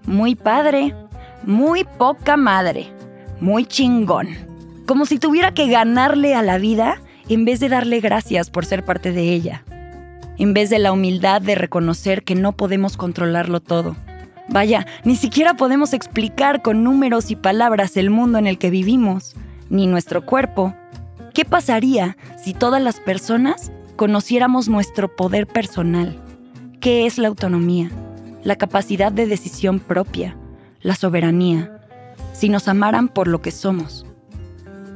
Muy 0.04 0.36
padre, 0.36 0.94
muy 1.42 1.84
poca 1.84 2.36
madre 2.36 2.94
muy 3.40 3.66
chingón. 3.66 4.28
Como 4.86 5.06
si 5.06 5.18
tuviera 5.18 5.52
que 5.52 5.68
ganarle 5.68 6.34
a 6.34 6.42
la 6.42 6.58
vida 6.58 7.00
en 7.28 7.44
vez 7.44 7.60
de 7.60 7.68
darle 7.68 8.00
gracias 8.00 8.50
por 8.50 8.64
ser 8.64 8.84
parte 8.84 9.12
de 9.12 9.32
ella. 9.32 9.64
En 10.38 10.54
vez 10.54 10.70
de 10.70 10.78
la 10.78 10.92
humildad 10.92 11.42
de 11.42 11.56
reconocer 11.56 12.22
que 12.22 12.36
no 12.36 12.52
podemos 12.52 12.96
controlarlo 12.96 13.60
todo. 13.60 13.96
Vaya, 14.48 14.86
ni 15.04 15.16
siquiera 15.16 15.54
podemos 15.54 15.92
explicar 15.92 16.62
con 16.62 16.84
números 16.84 17.30
y 17.30 17.36
palabras 17.36 17.96
el 17.96 18.08
mundo 18.08 18.38
en 18.38 18.46
el 18.46 18.56
que 18.56 18.70
vivimos, 18.70 19.34
ni 19.68 19.86
nuestro 19.86 20.24
cuerpo. 20.24 20.74
¿Qué 21.34 21.44
pasaría 21.44 22.16
si 22.42 22.54
todas 22.54 22.80
las 22.80 23.00
personas 23.00 23.72
conociéramos 23.96 24.68
nuestro 24.68 25.14
poder 25.14 25.46
personal? 25.46 26.16
¿Qué 26.80 27.04
es 27.06 27.18
la 27.18 27.28
autonomía? 27.28 27.90
La 28.44 28.56
capacidad 28.56 29.10
de 29.10 29.26
decisión 29.26 29.80
propia, 29.80 30.36
la 30.80 30.94
soberanía, 30.94 31.82
si 32.32 32.48
nos 32.48 32.68
amaran 32.68 33.08
por 33.08 33.26
lo 33.26 33.42
que 33.42 33.50
somos, 33.50 34.06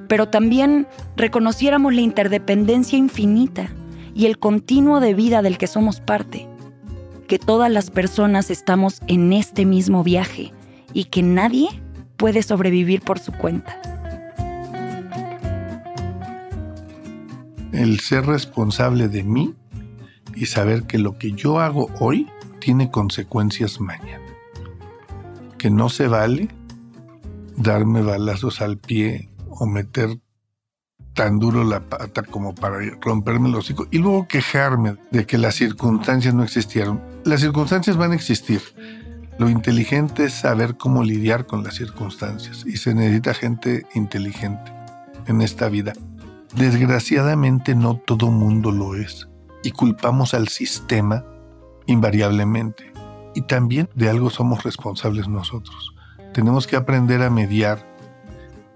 pero 0.06 0.28
también 0.28 0.86
reconociéramos 1.16 1.92
la 1.92 2.00
interdependencia 2.00 2.96
infinita 2.96 3.70
y 4.14 4.26
el 4.26 4.38
continuo 4.38 5.00
de 5.00 5.14
vida 5.14 5.42
del 5.42 5.58
que 5.58 5.66
somos 5.66 6.00
parte, 6.00 6.48
que 7.28 7.38
todas 7.38 7.70
las 7.70 7.90
personas 7.90 8.50
estamos 8.50 9.00
en 9.06 9.32
este 9.32 9.64
mismo 9.64 10.04
viaje 10.04 10.52
y 10.92 11.04
que 11.04 11.22
nadie 11.22 11.68
puede 12.16 12.42
sobrevivir 12.42 13.00
por 13.00 13.18
su 13.18 13.32
cuenta. 13.32 13.80
El 17.72 18.00
ser 18.00 18.26
responsable 18.26 19.08
de 19.08 19.22
mí 19.22 19.54
y 20.34 20.46
saber 20.46 20.84
que 20.84 20.98
lo 20.98 21.18
que 21.18 21.32
yo 21.32 21.60
hago 21.60 21.88
hoy 21.98 22.28
tiene 22.60 22.90
consecuencias 22.90 23.80
mañana. 23.80 24.24
Que 25.58 25.70
no 25.70 25.88
se 25.88 26.06
vale 26.06 26.48
darme 27.56 28.02
balazos 28.02 28.60
al 28.60 28.78
pie 28.78 29.30
o 29.48 29.66
meter 29.66 30.18
tan 31.14 31.38
duro 31.38 31.64
la 31.64 31.80
pata 31.80 32.22
como 32.22 32.54
para 32.54 32.78
romperme 33.00 33.48
el 33.48 33.54
hocico 33.54 33.86
y 33.90 33.98
luego 33.98 34.26
quejarme 34.28 34.96
de 35.10 35.26
que 35.26 35.38
las 35.38 35.54
circunstancias 35.54 36.34
no 36.34 36.42
existieron. 36.42 37.00
Las 37.24 37.40
circunstancias 37.40 37.96
van 37.96 38.12
a 38.12 38.14
existir. 38.14 38.62
Lo 39.38 39.48
inteligente 39.48 40.24
es 40.24 40.34
saber 40.34 40.76
cómo 40.76 41.02
lidiar 41.02 41.46
con 41.46 41.64
las 41.64 41.74
circunstancias 41.74 42.64
y 42.66 42.76
se 42.76 42.94
necesita 42.94 43.34
gente 43.34 43.86
inteligente 43.94 44.72
en 45.26 45.42
esta 45.42 45.68
vida. 45.68 45.92
Desgraciadamente 46.54 47.74
no 47.74 47.96
todo 47.96 48.30
mundo 48.30 48.70
lo 48.70 48.94
es 48.94 49.28
y 49.62 49.70
culpamos 49.70 50.34
al 50.34 50.48
sistema 50.48 51.24
invariablemente. 51.86 52.92
Y 53.34 53.42
también 53.42 53.88
de 53.94 54.10
algo 54.10 54.28
somos 54.28 54.62
responsables 54.62 55.28
nosotros 55.28 55.92
tenemos 56.32 56.66
que 56.66 56.76
aprender 56.76 57.22
a 57.22 57.30
mediar, 57.30 57.86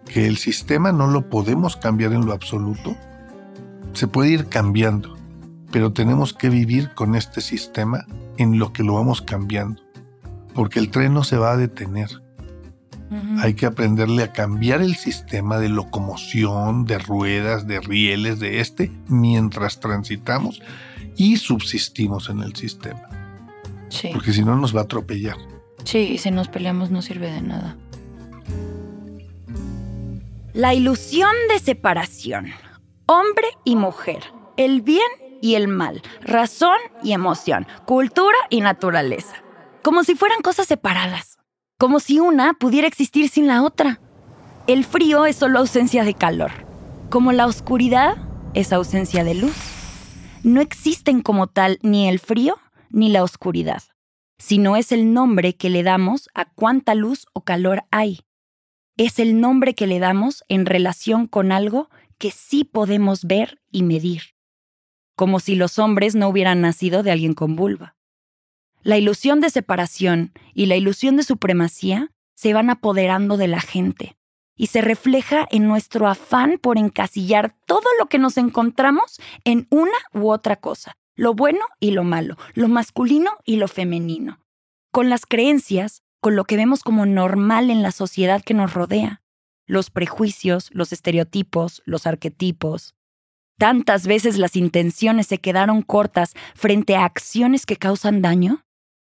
que 0.06 0.26
el 0.26 0.36
sistema 0.36 0.92
no 0.92 1.06
lo 1.06 1.28
podemos 1.28 1.76
cambiar 1.76 2.12
en 2.12 2.26
lo 2.26 2.32
absoluto, 2.32 2.96
se 3.92 4.06
puede 4.06 4.30
ir 4.30 4.46
cambiando, 4.46 5.16
pero 5.70 5.92
tenemos 5.92 6.32
que 6.32 6.48
vivir 6.48 6.92
con 6.94 7.14
este 7.14 7.40
sistema 7.40 8.06
en 8.38 8.58
lo 8.58 8.72
que 8.72 8.82
lo 8.82 8.94
vamos 8.94 9.22
cambiando, 9.22 9.82
porque 10.54 10.78
el 10.78 10.90
tren 10.90 11.14
no 11.14 11.24
se 11.24 11.36
va 11.36 11.52
a 11.52 11.56
detener. 11.56 12.22
Hay 13.38 13.54
que 13.54 13.66
aprenderle 13.66 14.24
a 14.24 14.32
cambiar 14.32 14.82
el 14.82 14.96
sistema 14.96 15.58
de 15.58 15.68
locomoción, 15.68 16.86
de 16.86 16.98
ruedas, 16.98 17.66
de 17.66 17.80
rieles, 17.80 18.40
de 18.40 18.60
este, 18.60 18.90
mientras 19.06 19.78
transitamos 19.78 20.60
y 21.16 21.36
subsistimos 21.36 22.28
en 22.28 22.40
el 22.40 22.56
sistema. 22.56 23.08
Porque 24.12 24.32
si 24.32 24.44
no 24.44 24.56
nos 24.56 24.74
va 24.74 24.80
a 24.80 24.84
atropellar. 24.84 25.36
Sí, 25.84 25.98
y 25.98 26.18
si 26.18 26.32
nos 26.32 26.48
peleamos 26.48 26.90
no 26.90 27.00
sirve 27.00 27.30
de 27.30 27.42
nada. 27.42 27.76
La 30.56 30.72
ilusión 30.72 31.32
de 31.50 31.58
separación. 31.58 32.46
Hombre 33.04 33.46
y 33.62 33.76
mujer. 33.76 34.22
El 34.56 34.80
bien 34.80 35.06
y 35.42 35.54
el 35.54 35.68
mal. 35.68 36.00
Razón 36.22 36.78
y 37.02 37.12
emoción. 37.12 37.66
Cultura 37.84 38.38
y 38.48 38.62
naturaleza. 38.62 39.34
Como 39.82 40.02
si 40.02 40.14
fueran 40.14 40.40
cosas 40.40 40.66
separadas. 40.66 41.36
Como 41.78 42.00
si 42.00 42.20
una 42.20 42.54
pudiera 42.54 42.88
existir 42.88 43.28
sin 43.28 43.46
la 43.46 43.64
otra. 43.64 44.00
El 44.66 44.86
frío 44.86 45.26
es 45.26 45.36
solo 45.36 45.58
ausencia 45.58 46.04
de 46.04 46.14
calor. 46.14 46.52
Como 47.10 47.32
la 47.32 47.44
oscuridad 47.44 48.16
es 48.54 48.72
ausencia 48.72 49.24
de 49.24 49.34
luz. 49.34 49.56
No 50.42 50.62
existen 50.62 51.20
como 51.20 51.48
tal 51.48 51.78
ni 51.82 52.08
el 52.08 52.18
frío 52.18 52.56
ni 52.88 53.10
la 53.10 53.22
oscuridad 53.22 53.82
sino 54.38 54.76
es 54.76 54.92
el 54.92 55.14
nombre 55.14 55.56
que 55.56 55.70
le 55.70 55.82
damos 55.82 56.28
a 56.34 56.44
cuánta 56.44 56.94
luz 56.94 57.26
o 57.32 57.42
calor 57.42 57.84
hay. 57.90 58.20
Es 58.96 59.18
el 59.18 59.40
nombre 59.40 59.74
que 59.74 59.86
le 59.86 59.98
damos 59.98 60.42
en 60.48 60.64
relación 60.64 61.26
con 61.26 61.52
algo 61.52 61.90
que 62.16 62.30
sí 62.30 62.64
podemos 62.64 63.24
ver 63.26 63.60
y 63.70 63.82
medir, 63.82 64.22
como 65.14 65.38
si 65.38 65.54
los 65.54 65.78
hombres 65.78 66.14
no 66.14 66.28
hubieran 66.28 66.62
nacido 66.62 67.02
de 67.02 67.10
alguien 67.10 67.34
con 67.34 67.56
vulva. 67.56 67.94
La 68.82 68.96
ilusión 68.96 69.40
de 69.40 69.50
separación 69.50 70.32
y 70.54 70.66
la 70.66 70.76
ilusión 70.76 71.16
de 71.16 71.24
supremacía 71.24 72.12
se 72.34 72.54
van 72.54 72.70
apoderando 72.70 73.36
de 73.36 73.48
la 73.48 73.60
gente 73.60 74.16
y 74.56 74.68
se 74.68 74.80
refleja 74.80 75.46
en 75.50 75.66
nuestro 75.66 76.06
afán 76.06 76.58
por 76.58 76.78
encasillar 76.78 77.54
todo 77.66 77.86
lo 77.98 78.06
que 78.06 78.18
nos 78.18 78.38
encontramos 78.38 79.20
en 79.44 79.66
una 79.68 79.98
u 80.14 80.30
otra 80.30 80.56
cosa, 80.56 80.96
lo 81.14 81.34
bueno 81.34 81.66
y 81.80 81.90
lo 81.90 82.04
malo, 82.04 82.38
lo 82.54 82.68
masculino 82.68 83.32
y 83.44 83.56
lo 83.56 83.68
femenino, 83.68 84.40
con 84.90 85.10
las 85.10 85.26
creencias, 85.26 86.02
con 86.20 86.36
lo 86.36 86.44
que 86.44 86.56
vemos 86.56 86.82
como 86.82 87.06
normal 87.06 87.70
en 87.70 87.82
la 87.82 87.92
sociedad 87.92 88.42
que 88.42 88.54
nos 88.54 88.74
rodea, 88.74 89.22
los 89.66 89.90
prejuicios, 89.90 90.70
los 90.72 90.92
estereotipos, 90.92 91.82
los 91.84 92.06
arquetipos. 92.06 92.94
Tantas 93.58 94.06
veces 94.06 94.38
las 94.38 94.56
intenciones 94.56 95.26
se 95.26 95.38
quedaron 95.38 95.82
cortas 95.82 96.34
frente 96.54 96.96
a 96.96 97.04
acciones 97.04 97.66
que 97.66 97.76
causan 97.76 98.22
daño 98.22 98.64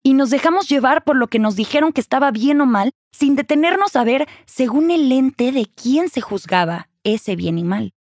y 0.03 0.13
nos 0.13 0.29
dejamos 0.29 0.69
llevar 0.69 1.03
por 1.03 1.15
lo 1.15 1.27
que 1.27 1.39
nos 1.39 1.55
dijeron 1.55 1.91
que 1.91 1.99
estaba 1.99 2.29
bien 2.29 2.61
o 2.61 2.67
mal 2.67 2.91
sin 3.11 3.35
detenernos 3.35 3.95
a 3.95 4.03
ver 4.03 4.27
según 4.45 4.91
el 4.91 5.09
lente 5.09 5.51
de 5.51 5.65
quién 5.65 6.09
se 6.09 6.21
juzgaba 6.21 6.89
ese 7.03 7.35
bien 7.35 7.57
y 7.57 7.63
mal. 7.63 7.93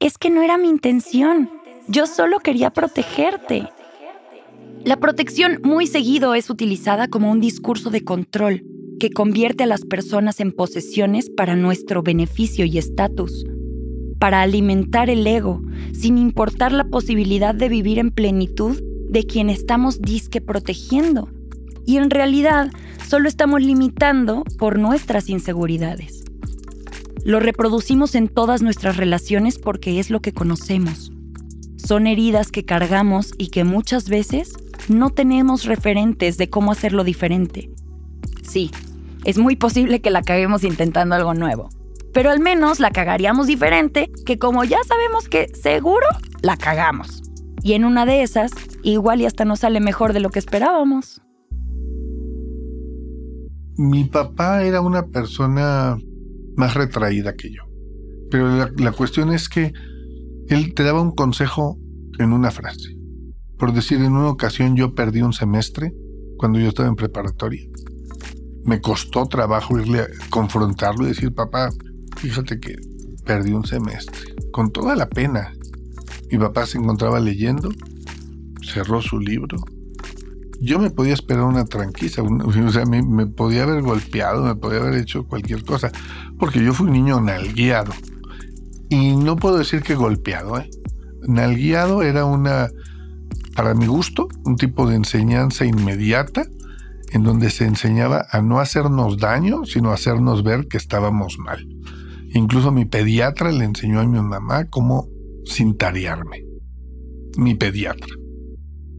Es 0.00 0.18
que 0.18 0.30
no 0.30 0.42
era 0.42 0.58
mi 0.58 0.68
intención. 0.68 1.50
Yo 1.86 2.06
solo 2.06 2.40
quería 2.40 2.70
protegerte. 2.70 3.68
La 4.84 4.96
protección 4.98 5.60
muy 5.64 5.86
seguido 5.86 6.34
es 6.34 6.50
utilizada 6.50 7.08
como 7.08 7.30
un 7.30 7.40
discurso 7.40 7.90
de 7.90 8.04
control 8.04 8.64
que 9.00 9.10
convierte 9.10 9.64
a 9.64 9.66
las 9.66 9.84
personas 9.84 10.40
en 10.40 10.52
posesiones 10.52 11.30
para 11.30 11.56
nuestro 11.56 12.02
beneficio 12.02 12.64
y 12.64 12.78
estatus, 12.78 13.44
para 14.18 14.42
alimentar 14.42 15.10
el 15.10 15.26
ego, 15.26 15.62
sin 15.92 16.16
importar 16.16 16.72
la 16.72 16.84
posibilidad 16.84 17.54
de 17.54 17.68
vivir 17.68 17.98
en 17.98 18.10
plenitud 18.10 18.80
de 19.10 19.24
quien 19.24 19.50
estamos 19.50 20.00
disque 20.00 20.40
protegiendo. 20.40 21.28
Y 21.84 21.96
en 21.96 22.10
realidad 22.10 22.70
solo 23.06 23.28
estamos 23.28 23.62
limitando 23.62 24.44
por 24.58 24.78
nuestras 24.78 25.28
inseguridades. 25.28 26.24
Lo 27.24 27.40
reproducimos 27.40 28.14
en 28.14 28.28
todas 28.28 28.62
nuestras 28.62 28.96
relaciones 28.96 29.58
porque 29.58 29.98
es 29.98 30.08
lo 30.10 30.20
que 30.20 30.32
conocemos. 30.32 31.12
Son 31.76 32.06
heridas 32.06 32.50
que 32.50 32.64
cargamos 32.64 33.32
y 33.38 33.48
que 33.48 33.64
muchas 33.64 34.08
veces 34.08 34.52
no 34.90 35.10
tenemos 35.10 35.64
referentes 35.64 36.38
de 36.38 36.50
cómo 36.50 36.72
hacerlo 36.72 37.04
diferente. 37.04 37.70
Sí, 38.42 38.70
es 39.24 39.38
muy 39.38 39.56
posible 39.56 40.00
que 40.00 40.10
la 40.10 40.22
caguemos 40.22 40.64
intentando 40.64 41.14
algo 41.14 41.34
nuevo, 41.34 41.68
pero 42.12 42.30
al 42.30 42.40
menos 42.40 42.80
la 42.80 42.90
cagaríamos 42.90 43.46
diferente 43.46 44.10
que 44.24 44.38
como 44.38 44.64
ya 44.64 44.78
sabemos 44.86 45.28
que 45.28 45.48
seguro 45.54 46.06
la 46.42 46.56
cagamos. 46.56 47.22
Y 47.62 47.72
en 47.72 47.84
una 47.84 48.06
de 48.06 48.22
esas, 48.22 48.52
igual 48.82 49.20
y 49.20 49.26
hasta 49.26 49.44
nos 49.44 49.60
sale 49.60 49.80
mejor 49.80 50.12
de 50.12 50.20
lo 50.20 50.30
que 50.30 50.38
esperábamos. 50.38 51.20
Mi 53.76 54.04
papá 54.04 54.64
era 54.64 54.80
una 54.80 55.06
persona 55.06 55.98
más 56.56 56.74
retraída 56.74 57.34
que 57.34 57.50
yo. 57.50 57.62
Pero 58.30 58.48
la, 58.48 58.70
la 58.76 58.92
cuestión 58.92 59.32
es 59.32 59.48
que 59.48 59.72
él 60.48 60.74
te 60.74 60.82
daba 60.82 61.02
un 61.02 61.12
consejo 61.12 61.78
en 62.18 62.32
una 62.32 62.50
frase. 62.50 62.97
Por 63.58 63.72
decir, 63.72 64.00
en 64.00 64.12
una 64.12 64.28
ocasión 64.28 64.76
yo 64.76 64.94
perdí 64.94 65.22
un 65.22 65.32
semestre 65.32 65.92
cuando 66.36 66.60
yo 66.60 66.68
estaba 66.68 66.88
en 66.88 66.96
preparatoria. 66.96 67.68
Me 68.64 68.80
costó 68.80 69.26
trabajo 69.26 69.78
irle 69.78 70.00
a 70.00 70.06
confrontarlo 70.30 71.04
y 71.04 71.08
decir, 71.08 71.34
papá, 71.34 71.70
fíjate 72.16 72.60
que 72.60 72.76
perdí 73.24 73.52
un 73.52 73.64
semestre, 73.64 74.34
con 74.52 74.70
toda 74.70 74.94
la 74.94 75.08
pena. 75.08 75.52
Mi 76.30 76.38
papá 76.38 76.66
se 76.66 76.78
encontraba 76.78 77.20
leyendo, 77.20 77.70
cerró 78.62 79.02
su 79.02 79.18
libro. 79.18 79.58
Yo 80.60 80.78
me 80.78 80.90
podía 80.90 81.14
esperar 81.14 81.44
una 81.44 81.64
tranquila, 81.64 82.22
o 82.44 82.72
sea, 82.72 82.84
me, 82.84 83.02
me 83.02 83.26
podía 83.26 83.64
haber 83.64 83.82
golpeado, 83.82 84.44
me 84.44 84.54
podía 84.54 84.80
haber 84.80 84.94
hecho 84.94 85.24
cualquier 85.24 85.64
cosa, 85.64 85.90
porque 86.38 86.62
yo 86.62 86.72
fui 86.72 86.86
un 86.86 86.92
niño 86.92 87.20
nalgueado. 87.20 87.92
Y 88.88 89.16
no 89.16 89.36
puedo 89.36 89.58
decir 89.58 89.82
que 89.82 89.94
golpeado, 89.94 90.58
¿eh? 90.58 90.70
Nalgueado 91.26 92.02
era 92.02 92.24
una, 92.24 92.68
para 93.58 93.74
mi 93.74 93.88
gusto, 93.88 94.28
un 94.44 94.54
tipo 94.54 94.88
de 94.88 94.94
enseñanza 94.94 95.66
inmediata 95.66 96.46
en 97.10 97.24
donde 97.24 97.50
se 97.50 97.64
enseñaba 97.64 98.24
a 98.30 98.40
no 98.40 98.60
hacernos 98.60 99.18
daño, 99.18 99.64
sino 99.64 99.90
a 99.90 99.94
hacernos 99.94 100.44
ver 100.44 100.68
que 100.68 100.76
estábamos 100.76 101.40
mal. 101.40 101.66
Incluso 102.34 102.70
mi 102.70 102.84
pediatra 102.84 103.50
le 103.50 103.64
enseñó 103.64 103.98
a 103.98 104.06
mi 104.06 104.20
mamá 104.20 104.66
cómo 104.66 105.08
cintarearme. 105.44 106.44
Mi 107.36 107.56
pediatra. 107.56 108.14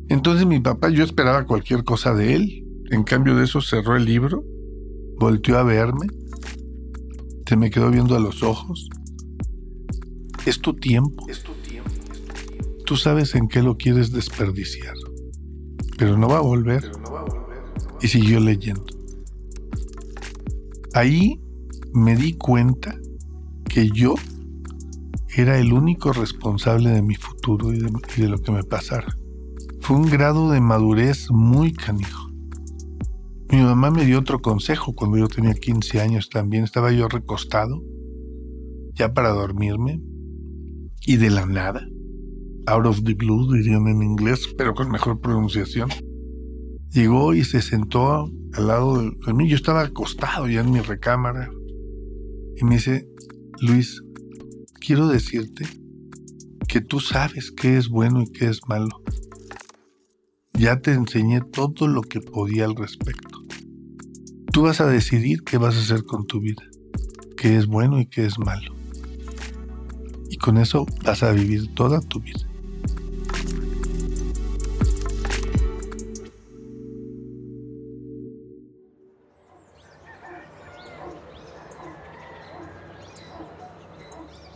Entonces 0.10 0.46
mi 0.46 0.60
papá, 0.60 0.90
yo 0.90 1.06
esperaba 1.06 1.46
cualquier 1.46 1.86
cosa 1.86 2.14
de 2.14 2.36
él. 2.36 2.66
En 2.92 3.06
cambio 3.06 3.38
de 3.38 3.46
eso 3.46 3.62
cerró 3.62 3.96
el 3.96 4.04
libro, 4.04 4.44
volteó 5.22 5.58
a 5.58 5.64
verme, 5.64 6.08
se 7.48 7.56
me 7.56 7.70
quedó 7.70 7.92
viendo 7.92 8.14
a 8.14 8.20
los 8.20 8.44
ojos. 8.44 8.90
Es 10.46 10.60
tu 10.60 10.74
tiempo. 10.74 11.30
Es 11.30 11.44
tu. 11.44 11.59
Tú 12.90 12.96
sabes 12.96 13.36
en 13.36 13.48
qué 13.48 13.62
lo 13.62 13.78
quieres 13.78 14.12
desperdiciar. 14.12 14.96
Pero 16.00 16.18
no 16.18 16.28
va 16.28 16.40
a 16.40 16.42
volver. 16.42 16.92
Y 18.02 18.08
siguió 18.08 18.40
leyendo. 18.40 18.88
Ahí 20.96 21.40
me 21.94 22.16
di 22.16 22.34
cuenta 22.34 22.98
que 23.66 23.90
yo 23.94 24.16
era 25.36 25.60
el 25.60 25.72
único 25.72 26.14
responsable 26.14 26.90
de 26.90 27.04
mi 27.04 27.14
futuro 27.14 27.72
y 27.72 27.78
de, 27.78 28.28
lo 28.28 28.40
que 28.40 28.52
me 28.52 28.64
pasara. 28.64 29.16
Fue 29.82 29.96
un 29.96 30.10
grado 30.10 30.50
de 30.50 30.60
madurez 30.60 31.30
muy 31.30 31.74
canijo. 31.74 32.32
Mi 33.52 33.62
mamá 33.62 33.92
me 33.92 34.04
dio 34.04 34.18
otro 34.18 34.42
consejo 34.42 34.94
cuando 34.94 35.20
yo 35.20 35.28
tenía 35.28 35.54
15 35.54 36.02
años 36.02 36.30
también. 36.30 36.64
Estaba 36.64 36.92
yo 36.92 37.08
recostado, 37.08 37.84
ya 38.96 39.14
para 39.14 39.30
dormirme, 39.30 40.02
y 41.06 41.18
de 41.18 41.30
la 41.30 41.46
nada, 41.46 41.88
out 42.68 42.86
of 42.86 43.04
the 43.04 43.14
blue 43.14 43.54
dirían 43.54 43.88
en 43.88 44.04
inglés, 44.04 44.42
pero 44.58 44.74
con 44.74 44.92
mejor 44.92 45.20
pronunciación, 45.20 45.90
llegó 46.92 47.34
y 47.34 47.44
se 47.44 47.62
sentó 47.62 48.32
al 48.54 48.68
lado 48.68 49.02
de 49.02 49.34
mí. 49.34 49.48
Yo 49.48 49.56
estaba 49.56 49.82
acostado 49.82 50.48
ya 50.48 50.62
en 50.62 50.72
mi 50.72 50.80
recámara 50.80 51.50
y 52.58 52.66
me 52.66 52.76
dice, 52.76 53.08
Luis, 53.62 54.02
quiero 54.80 55.08
decirte 55.08 55.66
que 56.68 56.82
tú 56.82 57.00
sabes 57.00 57.52
qué 57.52 57.78
es 57.78 57.90
bueno 57.90 58.22
y 58.22 58.32
qué 58.32 58.48
es 58.48 58.62
malo. 58.68 59.02
Ya 60.54 60.82
te 60.82 60.92
enseñé 60.92 61.42
todo 61.42 61.88
lo 61.88 62.02
que 62.02 62.22
podía 62.22 62.66
al 62.66 62.76
respecto. 62.76 63.40
Tú 64.52 64.64
vas 64.64 64.82
a 64.82 64.88
decidir 64.88 65.44
qué 65.44 65.58
vas 65.58 65.76
a 65.76 65.80
hacer 65.80 66.04
con 66.04 66.26
tu 66.26 66.40
vida, 66.40 66.64
qué 67.38 67.56
es 67.56 67.66
bueno 67.66 68.00
y 68.00 68.08
qué 68.08 68.26
es 68.26 68.38
malo. 68.40 68.76
Y 70.30 70.38
con 70.38 70.58
eso 70.58 70.86
vas 71.04 71.24
a 71.24 71.32
vivir 71.32 71.74
toda 71.76 72.02
tu 72.02 72.20
vida. 72.20 72.49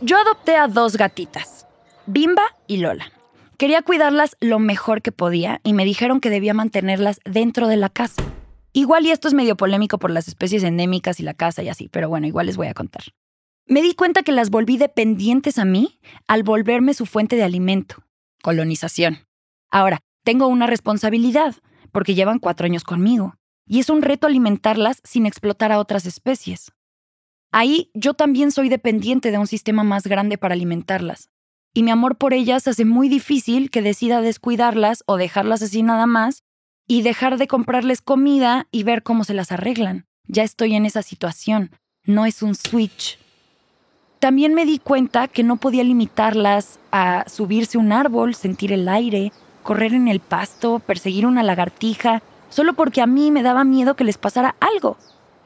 Yo 0.04 0.18
adopté 0.18 0.54
a 0.56 0.68
dos 0.68 0.98
gatitas, 0.98 1.66
Bimba 2.04 2.42
y 2.66 2.76
Lola. 2.76 3.10
Quería 3.56 3.80
cuidarlas 3.80 4.36
lo 4.38 4.58
mejor 4.58 5.00
que 5.00 5.12
podía 5.12 5.62
y 5.64 5.72
me 5.72 5.86
dijeron 5.86 6.20
que 6.20 6.28
debía 6.28 6.52
mantenerlas 6.52 7.20
dentro 7.24 7.68
de 7.68 7.78
la 7.78 7.88
casa. 7.88 8.22
Igual 8.74 9.06
y 9.06 9.12
esto 9.12 9.28
es 9.28 9.32
medio 9.32 9.56
polémico 9.56 9.98
por 9.98 10.10
las 10.10 10.28
especies 10.28 10.62
endémicas 10.62 11.20
y 11.20 11.22
la 11.22 11.32
casa 11.32 11.62
y 11.62 11.70
así, 11.70 11.88
pero 11.88 12.10
bueno, 12.10 12.26
igual 12.26 12.44
les 12.44 12.58
voy 12.58 12.66
a 12.66 12.74
contar. 12.74 13.04
Me 13.66 13.80
di 13.80 13.94
cuenta 13.94 14.22
que 14.22 14.32
las 14.32 14.50
volví 14.50 14.76
dependientes 14.76 15.58
a 15.58 15.64
mí 15.64 15.98
al 16.28 16.42
volverme 16.42 16.92
su 16.92 17.06
fuente 17.06 17.36
de 17.36 17.44
alimento, 17.44 18.04
colonización. 18.42 19.20
Ahora, 19.70 20.00
tengo 20.22 20.48
una 20.48 20.66
responsabilidad, 20.66 21.54
porque 21.92 22.14
llevan 22.14 22.40
cuatro 22.40 22.66
años 22.66 22.84
conmigo, 22.84 23.36
y 23.66 23.80
es 23.80 23.88
un 23.88 24.02
reto 24.02 24.26
alimentarlas 24.26 25.00
sin 25.02 25.24
explotar 25.24 25.72
a 25.72 25.78
otras 25.78 26.04
especies. 26.04 26.73
Ahí 27.56 27.88
yo 27.94 28.14
también 28.14 28.50
soy 28.50 28.68
dependiente 28.68 29.30
de 29.30 29.38
un 29.38 29.46
sistema 29.46 29.84
más 29.84 30.08
grande 30.08 30.36
para 30.38 30.54
alimentarlas. 30.54 31.30
Y 31.72 31.84
mi 31.84 31.92
amor 31.92 32.16
por 32.16 32.34
ellas 32.34 32.66
hace 32.66 32.84
muy 32.84 33.08
difícil 33.08 33.70
que 33.70 33.80
decida 33.80 34.20
descuidarlas 34.20 35.04
o 35.06 35.16
dejarlas 35.16 35.62
así 35.62 35.84
nada 35.84 36.06
más 36.06 36.42
y 36.88 37.02
dejar 37.02 37.38
de 37.38 37.46
comprarles 37.46 38.02
comida 38.02 38.66
y 38.72 38.82
ver 38.82 39.04
cómo 39.04 39.22
se 39.22 39.34
las 39.34 39.52
arreglan. 39.52 40.04
Ya 40.26 40.42
estoy 40.42 40.74
en 40.74 40.84
esa 40.84 41.02
situación. 41.02 41.70
No 42.04 42.26
es 42.26 42.42
un 42.42 42.56
switch. 42.56 43.20
También 44.18 44.54
me 44.54 44.66
di 44.66 44.80
cuenta 44.80 45.28
que 45.28 45.44
no 45.44 45.54
podía 45.54 45.84
limitarlas 45.84 46.80
a 46.90 47.24
subirse 47.28 47.78
un 47.78 47.92
árbol, 47.92 48.34
sentir 48.34 48.72
el 48.72 48.88
aire, 48.88 49.30
correr 49.62 49.94
en 49.94 50.08
el 50.08 50.18
pasto, 50.18 50.80
perseguir 50.80 51.24
una 51.24 51.44
lagartija, 51.44 52.20
solo 52.48 52.72
porque 52.72 53.00
a 53.00 53.06
mí 53.06 53.30
me 53.30 53.44
daba 53.44 53.62
miedo 53.62 53.94
que 53.94 54.02
les 54.02 54.18
pasara 54.18 54.56
algo, 54.58 54.96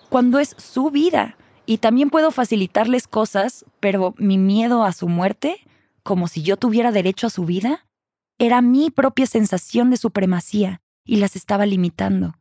cuando 0.08 0.38
es 0.38 0.56
su 0.56 0.90
vida. 0.90 1.34
Y 1.70 1.76
también 1.76 2.08
puedo 2.08 2.30
facilitarles 2.30 3.06
cosas, 3.06 3.66
pero 3.78 4.14
mi 4.16 4.38
miedo 4.38 4.84
a 4.84 4.92
su 4.94 5.06
muerte, 5.06 5.58
como 6.02 6.26
si 6.26 6.40
yo 6.40 6.56
tuviera 6.56 6.92
derecho 6.92 7.26
a 7.26 7.30
su 7.30 7.44
vida, 7.44 7.84
era 8.38 8.62
mi 8.62 8.90
propia 8.90 9.26
sensación 9.26 9.90
de 9.90 9.98
supremacía 9.98 10.80
y 11.04 11.16
las 11.16 11.36
estaba 11.36 11.66
limitando. 11.66 12.32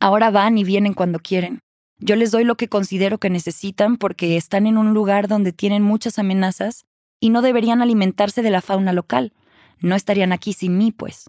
Ahora 0.00 0.30
van 0.30 0.56
y 0.56 0.64
vienen 0.64 0.94
cuando 0.94 1.18
quieren. 1.18 1.58
Yo 1.98 2.16
les 2.16 2.30
doy 2.30 2.44
lo 2.44 2.56
que 2.56 2.70
considero 2.70 3.18
que 3.18 3.28
necesitan 3.28 3.98
porque 3.98 4.38
están 4.38 4.66
en 4.66 4.78
un 4.78 4.94
lugar 4.94 5.28
donde 5.28 5.52
tienen 5.52 5.82
muchas 5.82 6.18
amenazas 6.18 6.86
y 7.20 7.28
no 7.28 7.42
deberían 7.42 7.82
alimentarse 7.82 8.40
de 8.40 8.50
la 8.50 8.62
fauna 8.62 8.94
local. 8.94 9.34
No 9.78 9.94
estarían 9.94 10.32
aquí 10.32 10.54
sin 10.54 10.78
mí, 10.78 10.90
pues. 10.90 11.28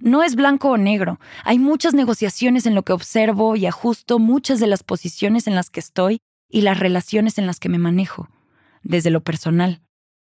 No 0.00 0.22
es 0.22 0.34
blanco 0.34 0.72
o 0.72 0.76
negro. 0.76 1.18
Hay 1.44 1.58
muchas 1.58 1.94
negociaciones 1.94 2.66
en 2.66 2.74
lo 2.74 2.82
que 2.82 2.92
observo 2.92 3.56
y 3.56 3.64
ajusto 3.64 4.18
muchas 4.18 4.60
de 4.60 4.66
las 4.66 4.82
posiciones 4.82 5.46
en 5.46 5.54
las 5.54 5.70
que 5.70 5.80
estoy 5.80 6.20
y 6.52 6.60
las 6.60 6.78
relaciones 6.78 7.38
en 7.38 7.46
las 7.46 7.58
que 7.58 7.70
me 7.70 7.78
manejo, 7.78 8.28
desde 8.82 9.10
lo 9.10 9.22
personal, 9.22 9.80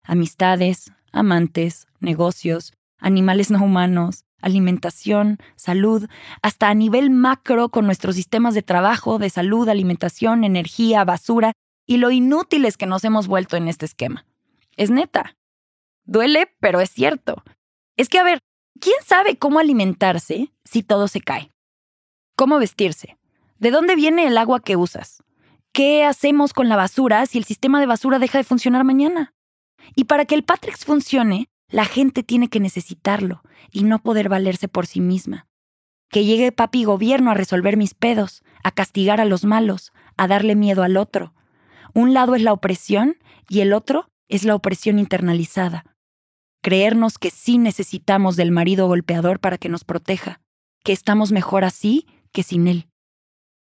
amistades, 0.05 0.93
amantes, 1.11 1.89
negocios, 1.99 2.73
animales 2.99 3.51
no 3.51 3.63
humanos, 3.63 4.25
alimentación, 4.41 5.39
salud, 5.57 6.09
hasta 6.41 6.69
a 6.69 6.75
nivel 6.75 7.11
macro 7.11 7.69
con 7.71 7.87
nuestros 7.87 8.15
sistemas 8.15 8.55
de 8.55 8.63
trabajo, 8.63 9.19
de 9.19 9.31
salud, 9.31 9.69
alimentación, 9.69 10.45
energía, 10.45 11.05
basura 11.05 11.53
y 11.87 11.97
lo 11.97 12.13
inútiles 12.13 12.77
que 12.77 12.87
nos 12.87 13.05
hemos 13.05 13.27
vuelto 13.27 13.57
en 13.57 13.67
este 13.67 13.85
esquema. 13.85 14.25
Es 14.77 14.91
neta. 14.91 15.37
Duele, 16.05 16.55
pero 16.61 16.81
es 16.81 16.91
cierto. 16.91 17.43
Es 17.97 18.09
que, 18.09 18.19
a 18.19 18.25
ver, 18.25 18.39
¿quién 18.81 18.97
sabe 19.05 19.37
cómo 19.37 19.59
alimentarse 19.59 20.53
si 20.65 20.85
todo 20.85 21.09
se 21.09 21.21
cae? 21.21 21.51
¿Cómo 22.37 22.59
vestirse? 22.59 23.19
¿De 23.59 23.73
dónde 23.73 23.97
viene 23.97 24.27
el 24.27 24.39
agua 24.39 24.61
que 24.61 24.77
usas? 24.77 25.23
¿Qué 25.75 26.05
hacemos 26.05 26.53
con 26.53 26.69
la 26.69 26.77
basura 26.77 27.25
si 27.25 27.39
el 27.39 27.45
sistema 27.45 27.81
de 27.81 27.87
basura 27.87 28.19
deja 28.19 28.37
de 28.37 28.45
funcionar 28.45 28.85
mañana? 28.85 29.33
Y 29.97 30.05
para 30.05 30.27
que 30.27 30.35
el 30.35 30.45
Patrex 30.45 30.85
funcione, 30.85 31.49
la 31.71 31.87
gente 31.87 32.23
tiene 32.23 32.49
que 32.49 32.61
necesitarlo 32.61 33.41
y 33.71 33.85
no 33.85 34.03
poder 34.03 34.29
valerse 34.29 34.69
por 34.69 34.87
sí 34.87 35.01
misma. 35.01 35.47
Que 36.11 36.27
llegue 36.27 36.53
papi 36.53 36.85
gobierno 36.85 37.31
a 37.31 37.35
resolver 37.35 37.79
mis 37.79 37.95
pedos, 37.95 38.43
a 38.63 38.71
castigar 38.71 39.19
a 39.19 39.25
los 39.25 39.47
malos, 39.47 39.93
a 40.19 40.29
darle 40.29 40.57
miedo 40.57 40.83
al 40.83 40.99
otro. 40.99 41.33
Un 41.95 42.13
lado 42.13 42.35
es 42.35 42.43
la 42.43 42.53
opresión 42.53 43.17
y 43.49 43.61
el 43.61 43.73
otro 43.73 44.11
es 44.29 44.45
la 44.45 44.55
opresión 44.55 44.99
internalizada. 44.99 45.87
Creernos 46.61 47.17
que 47.17 47.31
sí 47.31 47.57
necesitamos 47.57 48.37
del 48.37 48.51
marido 48.51 48.89
golpeador 48.89 49.41
para 49.41 49.57
que 49.57 49.71
nos 49.71 49.85
proteja, 49.85 50.43
que 50.85 50.93
estamos 50.93 51.33
mejor 51.33 51.65
así 51.65 52.07
que 52.31 52.43
sin 52.43 52.69
él 52.69 52.92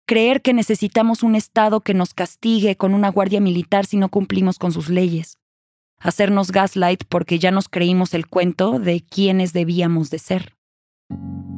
creer 0.07 0.41
que 0.41 0.53
necesitamos 0.53 1.21
un 1.21 1.35
Estado 1.35 1.81
que 1.81 1.93
nos 1.93 2.13
castigue 2.13 2.77
con 2.77 2.93
una 2.93 3.09
guardia 3.09 3.41
militar 3.41 3.85
si 3.85 3.97
no 3.97 4.07
cumplimos 4.07 4.57
con 4.57 4.71
sus 4.71 4.89
leyes, 4.89 5.37
hacernos 5.99 6.51
gaslight 6.51 7.03
porque 7.09 7.37
ya 7.39 7.51
nos 7.51 7.67
creímos 7.67 8.13
el 8.13 8.25
cuento 8.25 8.79
de 8.79 9.01
quiénes 9.01 9.51
debíamos 9.51 10.09
de 10.09 10.19
ser. 10.19 10.55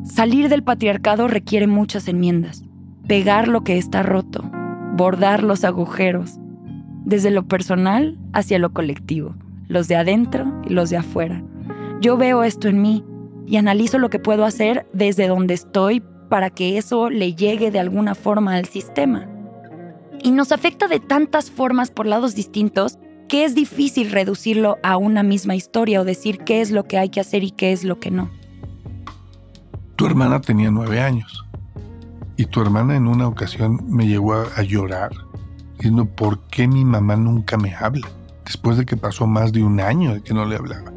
Salir 0.03 0.49
del 0.49 0.63
patriarcado 0.63 1.27
requiere 1.27 1.67
muchas 1.67 2.07
enmiendas, 2.07 2.63
pegar 3.07 3.47
lo 3.47 3.63
que 3.63 3.77
está 3.77 4.01
roto, 4.01 4.49
bordar 4.95 5.43
los 5.43 5.63
agujeros, 5.63 6.39
desde 7.05 7.29
lo 7.29 7.47
personal 7.47 8.17
hacia 8.33 8.57
lo 8.57 8.73
colectivo, 8.73 9.35
los 9.67 9.87
de 9.87 9.95
adentro 9.95 10.59
y 10.67 10.73
los 10.73 10.89
de 10.89 10.97
afuera. 10.97 11.43
Yo 12.01 12.17
veo 12.17 12.43
esto 12.43 12.67
en 12.67 12.81
mí 12.81 13.05
y 13.45 13.57
analizo 13.57 13.99
lo 13.99 14.09
que 14.09 14.19
puedo 14.19 14.43
hacer 14.43 14.87
desde 14.91 15.27
donde 15.27 15.53
estoy 15.53 16.01
para 16.29 16.49
que 16.49 16.77
eso 16.77 17.09
le 17.09 17.33
llegue 17.33 17.71
de 17.71 17.79
alguna 17.79 18.15
forma 18.15 18.55
al 18.55 18.65
sistema. 18.65 19.27
Y 20.21 20.31
nos 20.31 20.51
afecta 20.51 20.87
de 20.87 20.99
tantas 20.99 21.49
formas 21.49 21.91
por 21.91 22.05
lados 22.05 22.35
distintos 22.35 22.97
que 23.27 23.45
es 23.45 23.55
difícil 23.55 24.11
reducirlo 24.11 24.77
a 24.83 24.97
una 24.97 25.23
misma 25.23 25.55
historia 25.55 26.01
o 26.01 26.05
decir 26.05 26.39
qué 26.39 26.61
es 26.61 26.71
lo 26.71 26.85
que 26.85 26.97
hay 26.97 27.09
que 27.09 27.19
hacer 27.19 27.43
y 27.43 27.51
qué 27.51 27.71
es 27.71 27.83
lo 27.83 27.99
que 27.99 28.11
no. 28.11 28.29
Tu 29.95 30.05
hermana 30.05 30.41
tenía 30.41 30.71
nueve 30.71 30.99
años 30.99 31.45
y 32.37 32.45
tu 32.45 32.61
hermana 32.61 32.95
en 32.95 33.07
una 33.07 33.27
ocasión 33.27 33.79
me 33.87 34.07
llegó 34.07 34.33
a, 34.33 34.63
llorar 34.63 35.11
diciendo 35.75 36.05
por 36.05 36.39
qué 36.47 36.67
mi 36.67 36.85
mamá 36.85 37.15
nunca 37.17 37.57
me 37.57 37.75
habla 37.75 38.07
después 38.45 38.77
de 38.77 38.85
que 38.85 38.97
pasó 38.97 39.27
más 39.27 39.51
de 39.51 39.61
un 39.63 39.79
año 39.79 40.13
de 40.13 40.21
que 40.21 40.33
no 40.33 40.45
le 40.45 40.55
hablaba. 40.55 40.91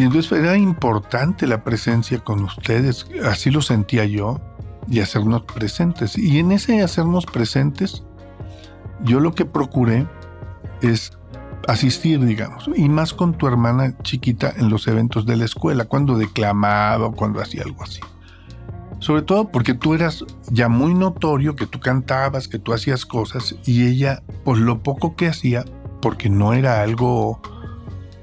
Y 0.00 0.04
entonces 0.04 0.32
era 0.32 0.56
importante 0.56 1.46
la 1.46 1.62
presencia 1.62 2.20
con 2.20 2.42
ustedes, 2.42 3.06
así 3.22 3.50
lo 3.50 3.60
sentía 3.60 4.06
yo, 4.06 4.40
y 4.88 5.00
hacernos 5.00 5.42
presentes. 5.42 6.16
Y 6.16 6.38
en 6.38 6.52
ese 6.52 6.80
hacernos 6.80 7.26
presentes, 7.26 8.02
yo 9.02 9.20
lo 9.20 9.34
que 9.34 9.44
procuré 9.44 10.06
es 10.80 11.12
asistir, 11.68 12.24
digamos, 12.24 12.70
y 12.74 12.88
más 12.88 13.12
con 13.12 13.34
tu 13.34 13.46
hermana 13.46 13.94
chiquita 14.02 14.54
en 14.56 14.70
los 14.70 14.88
eventos 14.88 15.26
de 15.26 15.36
la 15.36 15.44
escuela, 15.44 15.84
cuando 15.84 16.16
declamaba 16.16 17.12
cuando 17.12 17.42
hacía 17.42 17.62
algo 17.62 17.82
así. 17.82 18.00
Sobre 19.00 19.20
todo 19.20 19.50
porque 19.50 19.74
tú 19.74 19.92
eras 19.92 20.24
ya 20.50 20.70
muy 20.70 20.94
notorio 20.94 21.56
que 21.56 21.66
tú 21.66 21.78
cantabas, 21.78 22.48
que 22.48 22.58
tú 22.58 22.72
hacías 22.72 23.04
cosas 23.04 23.54
y 23.66 23.86
ella, 23.86 24.22
por 24.46 24.56
lo 24.56 24.82
poco 24.82 25.14
que 25.14 25.28
hacía, 25.28 25.66
porque 26.00 26.30
no 26.30 26.54
era 26.54 26.80
algo 26.80 27.42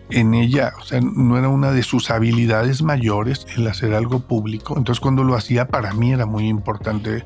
en 0.10 0.34
ella, 0.34 0.74
o 0.80 0.84
sea, 0.84 1.02
no 1.02 1.38
era 1.38 1.50
una 1.50 1.72
de 1.72 1.84
sus 1.84 2.10
habilidades 2.10 2.82
mayores 2.82 3.46
el 3.56 3.68
hacer 3.68 3.94
algo 3.94 4.22
público. 4.22 4.76
Entonces 4.78 5.00
cuando 5.02 5.24
lo 5.24 5.36
hacía 5.36 5.68
para 5.68 5.94
mí 5.94 6.14
era 6.14 6.26
muy 6.26 6.48
importante 6.48 7.24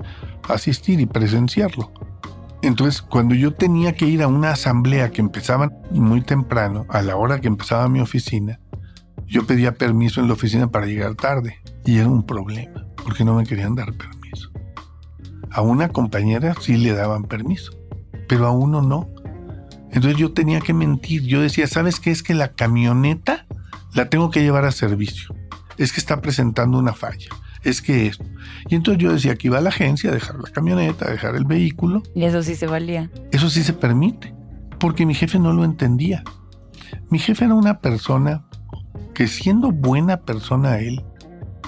asistir 0.50 1.00
y 1.00 1.06
presenciarlo. 1.06 1.92
Entonces 2.62 3.02
cuando 3.02 3.36
yo 3.36 3.54
tenía 3.54 3.94
que 3.94 4.06
ir 4.06 4.24
a 4.24 4.28
una 4.28 4.52
asamblea 4.52 5.12
que 5.12 5.22
empezaba 5.22 5.70
muy 5.92 6.22
temprano, 6.22 6.86
a 6.90 7.02
la 7.02 7.16
hora 7.16 7.40
que 7.40 7.48
empezaba 7.48 7.88
mi 7.88 8.02
oficina, 8.02 8.60
yo 9.28 9.46
pedía 9.46 9.74
permiso 9.74 10.20
en 10.20 10.28
la 10.28 10.34
oficina 10.34 10.68
para 10.68 10.86
llegar 10.86 11.16
tarde 11.16 11.60
y 11.86 11.98
era 11.98 12.10
un 12.10 12.26
problema 12.26 12.86
porque 13.04 13.24
no 13.24 13.36
me 13.36 13.46
querían 13.46 13.76
dar 13.76 13.94
permiso. 13.94 14.52
A 15.52 15.62
una 15.62 15.90
compañera 15.90 16.56
sí 16.60 16.78
le 16.78 16.94
daban 16.94 17.24
permiso, 17.24 17.74
pero 18.28 18.48
a 18.48 18.52
uno 18.52 18.82
no. 18.82 19.10
Entonces 19.92 20.18
yo 20.18 20.32
tenía 20.32 20.62
que 20.62 20.74
mentir. 20.74 21.24
Yo 21.24 21.42
decía, 21.42 21.68
¿sabes 21.68 22.00
qué? 22.00 22.12
Es 22.12 22.24
que 22.24 22.34
la 22.34 22.54
camioneta 22.54 23.46
la 23.94 24.10
tengo 24.10 24.32
que 24.32 24.42
llevar 24.42 24.66
a 24.66 24.72
servicio. 24.72 25.36
Es 25.78 25.92
que 25.92 26.00
está 26.00 26.22
presentando 26.22 26.78
una 26.78 26.94
falla. 26.94 27.30
Es 27.64 27.82
que 27.82 28.08
esto. 28.08 28.26
Y 28.70 28.76
entonces 28.76 29.04
yo 29.04 29.12
decía 29.12 29.36
que 29.36 29.48
iba 29.48 29.58
a 29.58 29.62
la 29.62 29.70
agencia 29.70 30.10
a 30.10 30.14
dejar 30.14 30.40
la 30.40 30.50
camioneta, 30.50 31.08
a 31.08 31.12
dejar 31.12 31.36
el 31.36 31.46
vehículo. 31.46 32.02
Y 32.16 32.24
eso 32.24 32.42
sí 32.42 32.56
se 32.56 32.68
valía. 32.68 33.10
Eso 33.32 33.50
sí 33.50 33.64
se 33.64 33.74
permite. 33.74 34.34
Porque 34.80 35.06
mi 35.06 35.14
jefe 35.14 35.38
no 35.38 35.54
lo 35.54 35.64
entendía. 35.64 36.24
Mi 37.10 37.20
jefe 37.20 37.46
era 37.46 37.54
una 37.54 37.80
persona 37.80 38.46
que 39.14 39.28
siendo 39.28 39.72
buena 39.72 40.22
persona 40.22 40.80
él, 40.80 41.04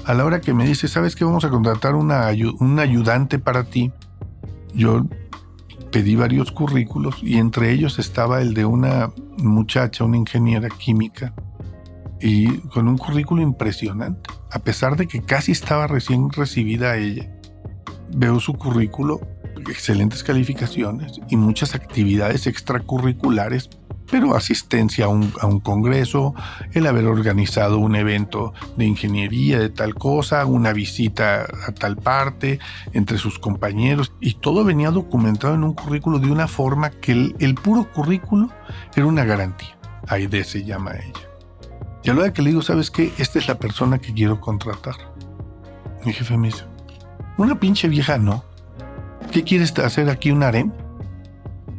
a 0.06 0.14
la 0.14 0.26
hora 0.26 0.42
que 0.42 0.54
me 0.54 0.66
dice, 0.66 0.88
¿sabes 0.88 1.16
qué? 1.16 1.24
Vamos 1.24 1.46
a 1.46 1.50
contratar 1.50 1.96
una, 1.96 2.30
un 2.60 2.80
ayudante 2.80 3.40
para 3.40 3.64
ti. 3.64 3.92
Yo 4.74 5.06
pedí 5.94 6.16
varios 6.16 6.52
currículos 6.52 7.20
y 7.22 7.38
entre 7.38 7.72
ellos 7.72 8.00
estaba 8.00 8.42
el 8.42 8.56
de 8.56 8.66
una 8.66 9.14
muchacha, 9.38 10.04
una 10.04 10.18
ingeniera 10.18 10.68
química, 10.68 11.36
y 12.20 12.58
con 12.70 12.88
un 12.88 12.98
currículo 12.98 13.44
impresionante. 13.44 14.32
A 14.52 14.60
pesar 14.60 14.98
de 14.98 15.08
que 15.08 15.22
casi 15.22 15.52
estaba 15.52 15.86
recién 15.86 16.32
recibida 16.32 16.98
ella, 16.98 17.32
veo 18.10 18.40
su 18.40 18.54
currículo, 18.54 19.22
excelentes 19.70 20.24
calificaciones 20.24 21.22
y 21.30 21.36
muchas 21.36 21.76
actividades 21.76 22.48
extracurriculares 22.48 23.70
pero 24.10 24.36
asistencia 24.36 25.06
a 25.06 25.08
un, 25.08 25.60
congreso, 25.60 26.34
el 26.74 26.88
haber 26.88 27.06
organizado 27.06 27.78
un 27.80 27.96
evento 27.96 28.54
de 28.78 28.86
ingeniería 28.86 29.60
de 29.60 29.70
tal 29.70 29.96
cosa, 29.96 30.46
una 30.46 30.74
visita 30.74 31.46
a 31.68 31.72
tal 31.72 31.98
parte 31.98 32.60
entre 32.94 33.18
sus 33.18 33.40
compañeros, 33.40 34.14
y 34.20 34.36
todo 34.36 34.64
venía 34.64 34.92
documentado 34.92 35.56
en 35.56 35.64
un 35.64 35.74
currículo 35.74 36.20
de 36.20 36.32
una 36.32 36.48
forma 36.48 36.90
que 36.90 37.34
el, 37.40 37.56
puro 37.56 37.92
currículo 37.92 38.50
era 38.96 39.06
una 39.06 39.24
garantía. 39.24 39.78
Aide 40.08 40.44
se 40.44 40.64
llama 40.64 40.94
ella. 40.96 41.30
Y 42.04 42.10
a 42.10 42.14
la 42.14 42.22
hora 42.22 42.34
que 42.34 42.42
le 42.42 42.50
digo, 42.50 42.62
¿sabes 42.62 42.92
qué? 42.92 43.14
Esta 43.18 43.40
es 43.40 43.48
la 43.48 43.58
persona 43.58 44.00
que 44.00 44.14
quiero 44.14 44.42
contratar. 44.42 44.96
Mi 46.06 46.12
jefe 46.12 46.38
me 46.38 46.48
dice, 46.48 46.66
una 47.38 47.60
pinche 47.60 47.88
vieja 47.88 48.18
no. 48.18 48.44
¿Qué 49.32 49.44
quieres 49.44 49.78
hacer 49.80 50.10
aquí, 50.10 50.32
un 50.32 50.44
harem? 50.44 50.72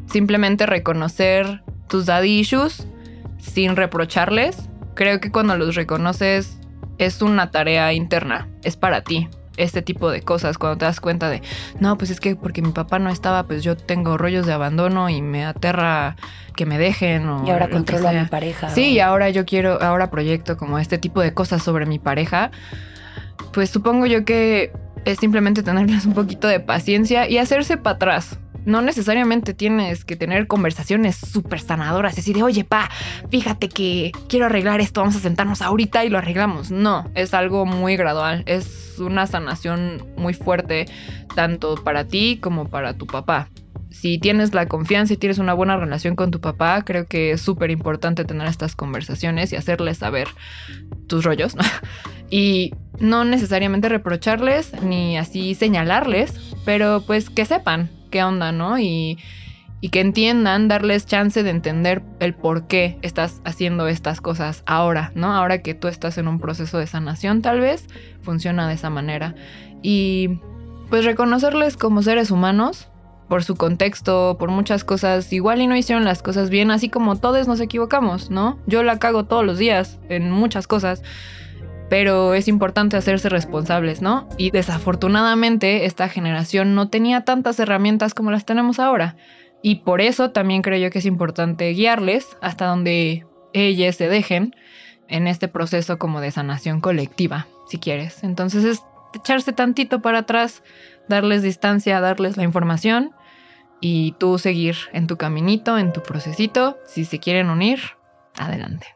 Simplemente 0.06 0.64
reconocer 0.64 1.63
tus 1.88 2.06
daddy 2.06 2.40
issues 2.40 2.86
sin 3.38 3.76
reprocharles. 3.76 4.68
Creo 4.94 5.20
que 5.20 5.30
cuando 5.30 5.56
los 5.56 5.74
reconoces 5.74 6.58
es 6.98 7.22
una 7.22 7.50
tarea 7.50 7.92
interna, 7.92 8.48
es 8.62 8.76
para 8.76 9.02
ti. 9.02 9.28
Este 9.56 9.82
tipo 9.82 10.10
de 10.10 10.20
cosas, 10.22 10.58
cuando 10.58 10.78
te 10.78 10.84
das 10.84 10.98
cuenta 10.98 11.30
de, 11.30 11.40
no, 11.78 11.96
pues 11.96 12.10
es 12.10 12.18
que 12.18 12.34
porque 12.34 12.60
mi 12.60 12.72
papá 12.72 12.98
no 12.98 13.08
estaba, 13.08 13.44
pues 13.44 13.62
yo 13.62 13.76
tengo 13.76 14.18
rollos 14.18 14.46
de 14.46 14.52
abandono 14.52 15.08
y 15.08 15.22
me 15.22 15.44
aterra 15.44 16.16
que 16.56 16.66
me 16.66 16.76
dejen. 16.76 17.46
y 17.46 17.50
ahora 17.50 17.70
controlo 17.70 18.08
a 18.08 18.12
mi 18.12 18.24
pareja. 18.24 18.70
Sí, 18.70 18.92
y 18.92 19.00
ahora 19.00 19.30
yo 19.30 19.44
quiero, 19.44 19.80
ahora 19.80 20.10
proyecto 20.10 20.56
como 20.56 20.80
este 20.80 20.98
tipo 20.98 21.20
de 21.20 21.34
cosas 21.34 21.62
sobre 21.62 21.86
mi 21.86 22.00
pareja. 22.00 22.50
Pues 23.52 23.70
supongo 23.70 24.06
yo 24.06 24.24
que 24.24 24.72
es 25.04 25.18
simplemente 25.18 25.62
tenerles 25.62 26.04
un 26.04 26.14
poquito 26.14 26.48
de 26.48 26.58
paciencia 26.58 27.28
y 27.28 27.38
hacerse 27.38 27.76
para 27.76 27.94
atrás 27.94 28.38
no 28.66 28.82
necesariamente 28.82 29.54
tienes 29.54 30.04
que 30.04 30.16
tener 30.16 30.46
conversaciones 30.46 31.16
súper 31.16 31.60
sanadoras, 31.60 32.18
así 32.18 32.32
de, 32.32 32.42
oye, 32.42 32.64
pa, 32.64 32.90
fíjate 33.30 33.68
que 33.68 34.12
quiero 34.28 34.46
arreglar 34.46 34.80
esto, 34.80 35.00
vamos 35.00 35.16
a 35.16 35.20
sentarnos 35.20 35.62
ahorita 35.62 36.04
y 36.04 36.08
lo 36.08 36.18
arreglamos. 36.18 36.70
No, 36.70 37.10
es 37.14 37.34
algo 37.34 37.66
muy 37.66 37.96
gradual, 37.96 38.42
es 38.46 38.98
una 38.98 39.26
sanación 39.26 40.06
muy 40.16 40.34
fuerte, 40.34 40.86
tanto 41.34 41.74
para 41.82 42.04
ti 42.04 42.38
como 42.40 42.68
para 42.68 42.94
tu 42.94 43.06
papá. 43.06 43.48
Si 43.90 44.18
tienes 44.18 44.54
la 44.54 44.66
confianza 44.66 45.14
y 45.14 45.16
tienes 45.16 45.38
una 45.38 45.54
buena 45.54 45.76
relación 45.76 46.16
con 46.16 46.30
tu 46.32 46.40
papá, 46.40 46.82
creo 46.82 47.06
que 47.06 47.32
es 47.32 47.40
súper 47.40 47.70
importante 47.70 48.24
tener 48.24 48.48
estas 48.48 48.74
conversaciones 48.74 49.52
y 49.52 49.56
hacerles 49.56 49.98
saber 49.98 50.28
tus 51.06 51.24
rollos. 51.24 51.54
y 52.30 52.72
no 52.98 53.24
necesariamente 53.24 53.88
reprocharles 53.88 54.72
ni 54.82 55.16
así 55.16 55.54
señalarles, 55.54 56.34
pero 56.64 57.04
pues 57.06 57.30
que 57.30 57.44
sepan 57.44 57.88
qué 58.14 58.22
onda, 58.22 58.52
¿no? 58.52 58.78
Y, 58.78 59.18
y 59.80 59.88
que 59.88 59.98
entiendan, 59.98 60.68
darles 60.68 61.04
chance 61.04 61.42
de 61.42 61.50
entender 61.50 62.00
el 62.20 62.32
por 62.32 62.68
qué 62.68 62.96
estás 63.02 63.40
haciendo 63.44 63.88
estas 63.88 64.20
cosas 64.20 64.62
ahora, 64.66 65.10
¿no? 65.16 65.34
Ahora 65.34 65.62
que 65.62 65.74
tú 65.74 65.88
estás 65.88 66.16
en 66.16 66.28
un 66.28 66.38
proceso 66.38 66.78
de 66.78 66.86
sanación, 66.86 67.42
tal 67.42 67.58
vez 67.58 67.88
funciona 68.22 68.68
de 68.68 68.74
esa 68.74 68.88
manera. 68.88 69.34
Y 69.82 70.38
pues 70.90 71.04
reconocerles 71.04 71.76
como 71.76 72.02
seres 72.04 72.30
humanos, 72.30 72.88
por 73.28 73.42
su 73.42 73.56
contexto, 73.56 74.36
por 74.38 74.48
muchas 74.48 74.84
cosas, 74.84 75.32
igual 75.32 75.60
y 75.60 75.66
no 75.66 75.74
hicieron 75.74 76.04
las 76.04 76.22
cosas 76.22 76.50
bien, 76.50 76.70
así 76.70 76.88
como 76.90 77.16
todos 77.16 77.48
nos 77.48 77.58
equivocamos, 77.58 78.30
¿no? 78.30 78.60
Yo 78.68 78.84
la 78.84 79.00
cago 79.00 79.24
todos 79.24 79.44
los 79.44 79.58
días 79.58 79.98
en 80.08 80.30
muchas 80.30 80.68
cosas 80.68 81.02
pero 81.88 82.34
es 82.34 82.48
importante 82.48 82.96
hacerse 82.96 83.28
responsables, 83.28 84.02
¿no? 84.02 84.28
Y 84.38 84.50
desafortunadamente 84.50 85.84
esta 85.84 86.08
generación 86.08 86.74
no 86.74 86.88
tenía 86.88 87.24
tantas 87.24 87.58
herramientas 87.60 88.14
como 88.14 88.30
las 88.30 88.46
tenemos 88.46 88.78
ahora. 88.78 89.16
Y 89.62 89.76
por 89.76 90.00
eso 90.00 90.30
también 90.30 90.62
creo 90.62 90.78
yo 90.78 90.90
que 90.90 90.98
es 90.98 91.06
importante 91.06 91.70
guiarles 91.70 92.36
hasta 92.40 92.66
donde 92.66 93.26
ellas 93.52 93.96
se 93.96 94.08
dejen 94.08 94.54
en 95.08 95.26
este 95.26 95.48
proceso 95.48 95.98
como 95.98 96.20
de 96.20 96.30
sanación 96.30 96.80
colectiva, 96.80 97.46
si 97.68 97.78
quieres. 97.78 98.24
Entonces 98.24 98.64
es 98.64 98.82
echarse 99.14 99.52
tantito 99.52 100.02
para 100.02 100.20
atrás, 100.20 100.62
darles 101.08 101.42
distancia, 101.42 102.00
darles 102.00 102.36
la 102.36 102.42
información 102.42 103.12
y 103.80 104.12
tú 104.18 104.38
seguir 104.38 104.76
en 104.92 105.06
tu 105.06 105.16
caminito, 105.16 105.78
en 105.78 105.92
tu 105.92 106.02
procesito. 106.02 106.78
Si 106.86 107.04
se 107.04 107.18
quieren 107.18 107.50
unir, 107.50 107.80
adelante. 108.36 108.93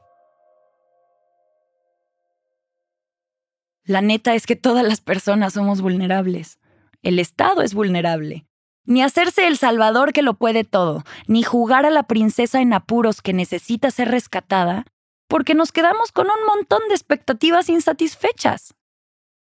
La 3.88 4.03
neta 4.03 4.35
es 4.35 4.44
que 4.44 4.55
todas 4.55 4.85
las 4.85 5.01
personas 5.01 5.55
somos 5.55 5.81
vulnerables. 5.81 6.59
El 7.03 7.18
Estado 7.18 7.62
es 7.62 7.72
vulnerable. 7.72 8.44
Ni 8.85 9.03
hacerse 9.03 9.46
el 9.46 9.57
salvador 9.57 10.12
que 10.12 10.20
lo 10.20 10.35
puede 10.35 10.62
todo, 10.62 11.05
ni 11.27 11.42
jugar 11.42 11.87
a 11.87 11.90
la 11.90 12.03
princesa 12.03 12.61
en 12.61 12.74
apuros 12.74 13.22
que 13.22 13.33
necesita 13.33 13.90
ser 13.90 14.11
rescatada, 14.11 14.85
porque 15.27 15.55
nos 15.55 15.72
quedamos 15.72 16.12
con 16.12 16.27
un 16.27 16.46
montón 16.46 16.83
de 16.88 16.94
expectativas 16.96 17.70
insatisfechas. 17.70 18.74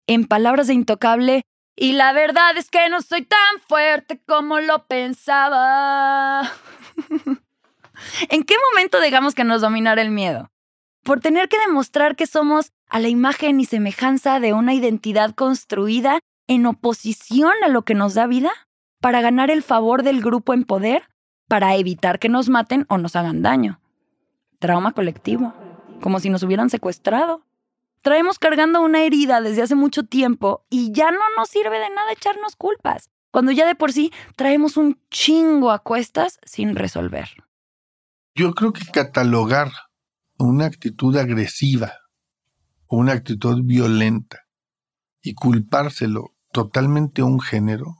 En 0.07 0.25
palabras 0.25 0.67
de 0.67 0.75
Intocable, 0.75 1.41
y 1.75 1.91
la 1.91 2.13
verdad 2.13 2.57
es 2.57 2.69
que 2.69 2.87
no 2.87 3.01
soy 3.01 3.23
tan 3.23 3.59
fuerte 3.67 4.21
como 4.25 4.61
lo 4.61 4.87
pensaba. 4.87 6.41
¿En 8.29 8.43
qué 8.43 8.55
momento 8.71 9.01
dejamos 9.01 9.35
que 9.35 9.43
nos 9.43 9.59
dominara 9.59 10.01
el 10.01 10.11
miedo? 10.11 10.49
por 11.07 11.21
tener 11.21 11.47
que 11.47 11.57
demostrar 11.59 12.17
que 12.17 12.27
somos 12.27 12.73
a 12.89 12.99
la 12.99 13.09
imagen 13.09 13.59
y 13.59 13.65
semejanza 13.65 14.39
de 14.39 14.53
una 14.53 14.73
identidad 14.73 15.35
construida 15.35 16.19
en 16.47 16.65
oposición 16.65 17.51
a 17.63 17.67
lo 17.67 17.83
que 17.83 17.93
nos 17.93 18.13
da 18.13 18.27
vida, 18.27 18.51
para 19.01 19.21
ganar 19.21 19.51
el 19.51 19.61
favor 19.61 20.03
del 20.03 20.21
grupo 20.21 20.53
en 20.53 20.63
poder, 20.63 21.03
para 21.47 21.75
evitar 21.75 22.19
que 22.19 22.29
nos 22.29 22.49
maten 22.49 22.85
o 22.89 22.97
nos 22.97 23.15
hagan 23.15 23.41
daño. 23.41 23.79
Trauma 24.59 24.93
colectivo, 24.93 25.53
como 26.01 26.19
si 26.19 26.29
nos 26.29 26.43
hubieran 26.43 26.69
secuestrado. 26.69 27.45
Traemos 28.01 28.39
cargando 28.39 28.81
una 28.81 29.03
herida 29.03 29.41
desde 29.41 29.61
hace 29.61 29.75
mucho 29.75 30.03
tiempo 30.03 30.65
y 30.69 30.91
ya 30.91 31.11
no 31.11 31.19
nos 31.35 31.49
sirve 31.49 31.79
de 31.79 31.89
nada 31.89 32.11
echarnos 32.11 32.55
culpas, 32.55 33.09
cuando 33.31 33.51
ya 33.51 33.67
de 33.67 33.75
por 33.75 33.91
sí 33.91 34.11
traemos 34.35 34.77
un 34.77 34.99
chingo 35.11 35.71
a 35.71 35.79
cuestas 35.79 36.39
sin 36.43 36.75
resolver. 36.75 37.29
Yo 38.35 38.53
creo 38.53 38.71
que 38.71 38.85
catalogar 38.85 39.71
una 40.37 40.65
actitud 40.65 41.15
agresiva 41.17 41.93
o 42.87 42.97
una 42.97 43.13
actitud 43.13 43.61
violenta 43.63 44.39
y 45.21 45.33
culpárselo 45.33 46.35
totalmente 46.51 47.21
a 47.21 47.25
un 47.25 47.39
género, 47.39 47.97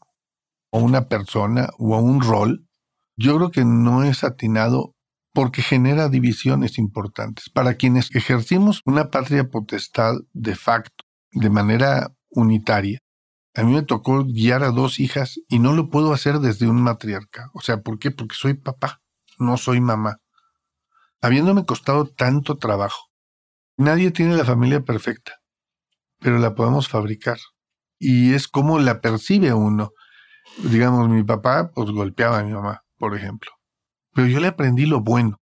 o 0.72 0.80
una 0.80 1.08
persona, 1.08 1.70
o 1.78 1.96
a 1.96 2.00
un 2.00 2.22
rol, 2.22 2.68
yo 3.16 3.36
creo 3.38 3.52
que 3.52 3.66
no 3.66 4.04
es 4.04 4.24
atinado 4.24 4.94
porque 5.34 5.62
genera 5.62 6.10
divisiones 6.10 6.78
importantes. 6.78 7.50
Para 7.50 7.76
quienes 7.76 8.14
ejercimos 8.16 8.82
una 8.86 9.10
patria 9.10 9.50
potestad 9.50 10.16
de 10.34 10.56
facto, 10.56 11.06
de 11.32 11.50
manera 11.50 12.14
unitaria, 12.30 13.00
a 13.56 13.64
mí 13.64 13.74
me 13.74 13.82
tocó 13.82 14.24
guiar 14.24 14.64
a 14.64 14.70
dos 14.70 15.00
hijas 15.00 15.40
y 15.48 15.60
no 15.60 15.74
lo 15.74 15.90
puedo 15.90 16.14
hacer 16.14 16.40
desde 16.40 16.68
un 16.68 16.82
matriarca. 16.82 17.50
O 17.54 17.62
sea, 17.62 17.82
¿por 17.82 17.98
qué? 17.98 18.12
Porque 18.12 18.36
soy 18.36 18.54
papá, 18.54 19.02
no 19.40 19.58
soy 19.58 19.82
mamá. 19.82 20.18
Habiéndome 21.22 21.66
costado 21.66 22.06
tanto 22.06 22.58
trabajo. 22.58 23.07
Nadie 23.78 24.12
tiene 24.12 24.36
la 24.36 24.46
familia 24.46 24.82
perfecta, 24.82 25.40
pero 26.20 26.40
la 26.40 26.56
podemos 26.56 26.88
fabricar. 26.88 27.38
Y 28.00 28.34
es 28.34 28.48
como 28.48 28.80
la 28.80 29.02
percibe 29.02 29.54
uno. 29.54 29.92
Digamos, 30.64 31.10
mi 31.10 31.24
papá 31.24 31.72
pues 31.74 31.90
golpeaba 31.92 32.40
a 32.40 32.44
mi 32.44 32.54
mamá, 32.54 32.84
por 32.98 33.16
ejemplo. 33.16 33.52
Pero 34.14 34.28
yo 34.28 34.40
le 34.40 34.48
aprendí 34.48 34.86
lo 34.86 35.02
bueno. 35.02 35.40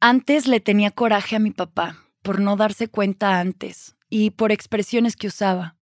Antes 0.00 0.46
le 0.46 0.60
tenía 0.60 0.90
coraje 0.90 1.36
a 1.36 1.40
mi 1.40 1.50
papá 1.50 1.98
por 2.22 2.40
no 2.40 2.56
darse 2.56 2.88
cuenta 2.88 3.38
antes 3.40 3.96
y 4.08 4.30
por 4.30 4.52
expresiones 4.52 5.16
que 5.16 5.28
usaba 5.28 5.80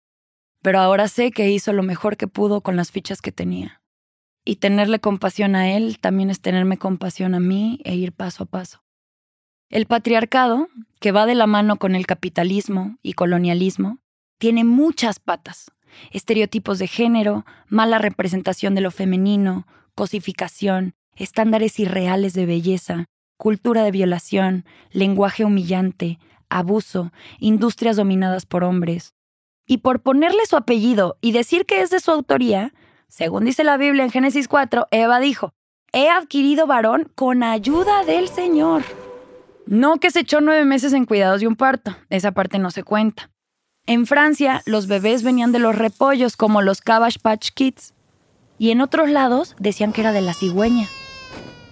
pero 0.67 0.79
ahora 0.79 1.07
sé 1.07 1.31
que 1.31 1.49
hizo 1.49 1.73
lo 1.73 1.81
mejor 1.81 2.17
que 2.17 2.27
pudo 2.27 2.59
con 2.59 2.75
las 2.75 2.91
fichas 2.91 3.21
que 3.21 3.31
tenía. 3.31 3.81
Y 4.43 4.57
tenerle 4.57 4.99
compasión 4.99 5.55
a 5.55 5.71
él 5.71 5.99
también 5.99 6.29
es 6.29 6.41
tenerme 6.41 6.77
compasión 6.77 7.35
a 7.35 7.39
mí 7.39 7.79
e 7.83 7.95
ir 7.95 8.11
paso 8.11 8.43
a 8.43 8.47
paso. 8.47 8.83
El 9.69 9.85
patriarcado, 9.85 10.67
que 10.99 11.11
va 11.11 11.25
de 11.25 11.35
la 11.35 11.47
mano 11.47 11.77
con 11.77 11.95
el 11.95 12.05
capitalismo 12.05 12.97
y 13.01 13.13
colonialismo, 13.13 13.99
tiene 14.37 14.63
muchas 14.63 15.19
patas. 15.19 15.71
Estereotipos 16.11 16.79
de 16.79 16.87
género, 16.87 17.45
mala 17.67 17.97
representación 17.97 18.75
de 18.75 18.81
lo 18.81 18.91
femenino, 18.91 19.67
cosificación, 19.95 20.93
estándares 21.15 21.79
irreales 21.79 22.33
de 22.33 22.45
belleza, 22.45 23.05
cultura 23.37 23.83
de 23.83 23.91
violación, 23.91 24.65
lenguaje 24.91 25.43
humillante, 25.43 26.19
abuso, 26.49 27.11
industrias 27.39 27.95
dominadas 27.95 28.45
por 28.45 28.63
hombres, 28.63 29.13
y 29.65 29.77
por 29.79 30.01
ponerle 30.01 30.45
su 30.45 30.55
apellido 30.55 31.17
y 31.21 31.31
decir 31.33 31.65
que 31.65 31.81
es 31.81 31.89
de 31.89 31.99
su 31.99 32.11
autoría, 32.11 32.73
según 33.07 33.45
dice 33.45 33.63
la 33.63 33.77
Biblia 33.77 34.03
en 34.03 34.11
Génesis 34.11 34.47
4, 34.47 34.87
Eva 34.91 35.19
dijo, 35.19 35.53
he 35.91 36.09
adquirido 36.09 36.67
varón 36.67 37.11
con 37.15 37.43
ayuda 37.43 38.03
del 38.05 38.27
Señor. 38.29 38.83
No 39.67 39.97
que 39.97 40.11
se 40.11 40.21
echó 40.21 40.39
nueve 40.39 40.63
meses 40.63 40.93
en 40.93 41.05
cuidados 41.05 41.41
de 41.41 41.47
un 41.47 41.57
parto, 41.57 41.95
esa 42.09 42.31
parte 42.31 42.57
no 42.57 42.71
se 42.71 42.83
cuenta. 42.83 43.29
En 43.85 44.05
Francia, 44.05 44.61
los 44.65 44.87
bebés 44.87 45.23
venían 45.23 45.51
de 45.51 45.59
los 45.59 45.75
repollos 45.75 46.37
como 46.37 46.61
los 46.61 46.79
Cabbage 46.79 47.19
Patch 47.19 47.49
Kids, 47.53 47.93
y 48.57 48.71
en 48.71 48.79
otros 48.79 49.09
lados 49.09 49.57
decían 49.59 49.91
que 49.91 50.01
era 50.01 50.13
de 50.13 50.21
la 50.21 50.33
cigüeña. 50.33 50.87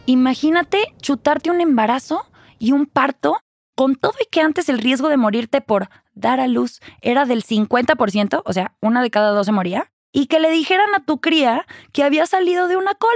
Imagínate 0.07 0.93
chutarte 1.01 1.49
un 1.49 1.61
embarazo 1.61 2.25
y 2.59 2.73
un 2.73 2.85
parto 2.85 3.39
con 3.75 3.95
todo 3.95 4.13
y 4.21 4.29
que 4.29 4.41
antes 4.41 4.67
el 4.67 4.79
riesgo 4.79 5.07
de 5.07 5.17
morirte 5.17 5.61
por 5.61 5.87
dar 6.13 6.41
a 6.41 6.47
luz 6.47 6.81
era 7.01 7.23
del 7.23 7.45
50%, 7.45 8.41
o 8.43 8.53
sea, 8.53 8.75
una 8.81 9.01
de 9.01 9.09
cada 9.09 9.31
dos 9.31 9.45
se 9.45 9.53
moría, 9.53 9.89
y 10.11 10.27
que 10.27 10.41
le 10.41 10.51
dijeran 10.51 10.93
a 10.95 11.05
tu 11.05 11.21
cría 11.21 11.65
que 11.93 12.03
había 12.03 12.25
salido 12.25 12.67
de 12.67 12.75
una 12.75 12.93
col 12.95 13.15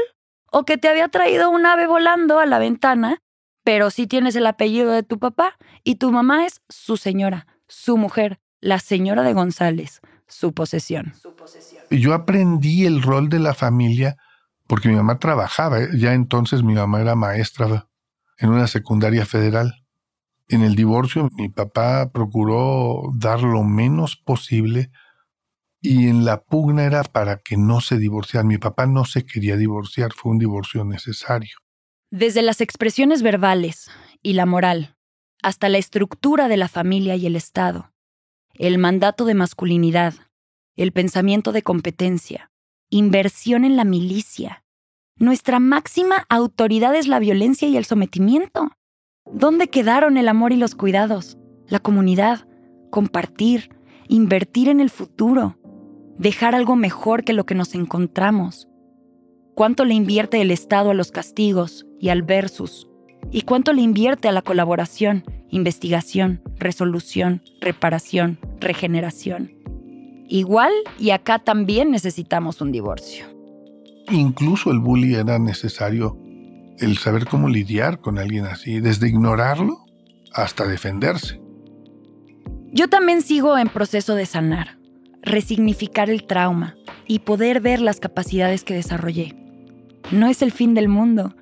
o 0.54 0.64
que 0.64 0.78
te 0.78 0.88
había 0.88 1.10
traído 1.10 1.50
un 1.50 1.66
ave 1.66 1.86
volando 1.86 2.40
a 2.40 2.46
la 2.46 2.60
ventana, 2.60 3.22
pero 3.70 3.92
sí 3.92 4.08
tienes 4.08 4.36
el 4.36 4.48
apellido 4.48 4.90
de 4.90 5.04
tu 5.04 5.20
papá 5.20 5.56
y 5.84 5.98
tu 5.98 6.12
mamá 6.12 6.44
es 6.44 6.64
su 6.70 6.98
señora, 6.98 7.46
su 7.68 7.98
mujer, 7.98 8.40
la 8.62 8.80
señora 8.80 9.22
de 9.22 9.34
González, 9.34 10.02
su 10.26 10.56
posesión. 10.56 11.14
Yo 11.92 12.16
aprendí 12.16 12.88
el 12.88 13.04
rol 13.04 13.30
de 13.30 13.38
la 13.38 13.54
familia 13.54 14.18
porque 14.66 14.90
mi 14.90 14.96
mamá 14.96 15.20
trabajaba, 15.20 15.82
¿eh? 15.82 15.90
ya 15.96 16.16
entonces 16.16 16.64
mi 16.64 16.74
mamá 16.74 17.00
era 17.00 17.14
maestra 17.14 17.88
en 18.40 18.50
una 18.50 18.66
secundaria 18.66 19.28
federal. 19.28 19.86
En 20.48 20.64
el 20.64 20.74
divorcio 20.74 21.30
mi 21.38 21.50
papá 21.50 22.10
procuró 22.12 23.04
dar 23.14 23.44
lo 23.44 23.64
menos 23.64 24.16
posible 24.16 24.90
y 25.80 26.08
en 26.08 26.26
la 26.26 26.42
pugna 26.42 26.86
era 26.86 27.04
para 27.04 27.38
que 27.38 27.56
no 27.56 27.82
se 27.82 28.00
divorciaran. 28.00 28.48
Mi 28.48 28.58
papá 28.58 28.88
no 28.88 29.06
se 29.06 29.28
quería 29.28 29.58
divorciar, 29.58 30.12
fue 30.14 30.32
un 30.32 30.40
divorcio 30.40 30.84
necesario. 30.86 31.56
Desde 32.12 32.42
las 32.42 32.60
expresiones 32.60 33.22
verbales 33.22 33.92
y 34.24 34.34
la 34.34 34.48
moral, 34.48 34.96
hasta 35.44 35.70
la 35.70 35.78
estructura 35.78 36.48
de 36.48 36.58
la 36.58 36.68
familia 36.68 37.16
y 37.16 37.28
el 37.28 37.36
Estado, 37.36 37.94
el 38.56 38.80
mandato 38.80 39.26
de 39.26 39.36
masculinidad, 39.36 40.16
el 40.76 40.92
pensamiento 40.92 41.52
de 41.52 41.62
competencia, 41.62 42.52
inversión 42.90 43.64
en 43.64 43.76
la 43.76 43.84
milicia. 43.84 44.64
Nuestra 45.18 45.60
máxima 45.60 46.26
autoridad 46.30 46.96
es 46.96 47.08
la 47.08 47.20
violencia 47.20 47.68
y 47.68 47.78
el 47.78 47.86
sometimiento. 47.86 48.72
¿Dónde 49.32 49.68
quedaron 49.68 50.18
el 50.18 50.30
amor 50.30 50.52
y 50.52 50.56
los 50.56 50.74
cuidados? 50.74 51.38
La 51.68 51.78
comunidad, 51.78 52.48
compartir, 52.90 53.70
invertir 54.08 54.68
en 54.70 54.80
el 54.80 54.90
futuro, 54.90 55.60
dejar 56.18 56.56
algo 56.56 56.76
mejor 56.76 57.24
que 57.24 57.34
lo 57.34 57.46
que 57.46 57.56
nos 57.56 57.76
encontramos. 57.76 58.69
¿Cuánto 59.60 59.84
le 59.84 59.94
invierte 59.94 60.40
el 60.40 60.52
Estado 60.52 60.92
a 60.92 60.94
los 60.94 61.12
castigos 61.12 61.86
y 62.00 62.08
al 62.08 62.22
versus? 62.22 62.88
¿Y 63.30 63.42
cuánto 63.42 63.74
le 63.74 63.82
invierte 63.82 64.30
a 64.30 64.32
la 64.32 64.42
colaboración, 64.42 65.26
investigación, 65.50 66.42
resolución, 66.56 67.42
reparación, 67.60 68.40
regeneración? 68.62 69.52
Igual 70.30 70.72
y 70.98 71.10
acá 71.10 71.40
también 71.40 71.92
necesitamos 71.92 72.62
un 72.62 72.72
divorcio. 72.72 73.26
Incluso 74.10 74.72
el 74.72 74.80
bullying 74.80 75.18
era 75.18 75.38
necesario 75.40 76.18
el 76.78 76.98
saber 76.98 77.26
cómo 77.26 77.50
lidiar 77.50 78.00
con 78.00 78.18
alguien 78.18 78.46
así, 78.46 78.80
desde 78.80 79.10
ignorarlo 79.10 79.84
hasta 80.32 80.66
defenderse. 80.66 81.42
Yo 82.72 82.88
también 82.88 83.22
sigo 83.22 83.58
en 83.58 83.68
proceso 83.68 84.16
de 84.16 84.26
sanar, 84.26 84.78
resignificar 85.22 86.10
el 86.10 86.24
trauma 86.24 86.78
y 87.08 87.20
poder 87.20 87.60
ver 87.60 87.82
las 87.82 88.00
capacidades 88.00 88.64
que 88.64 88.74
desarrollé. 88.74 89.49
No 90.12 90.28
es 90.28 90.42
el 90.42 90.52
fin 90.52 90.74
del 90.74 90.90
mundo, 90.90 91.36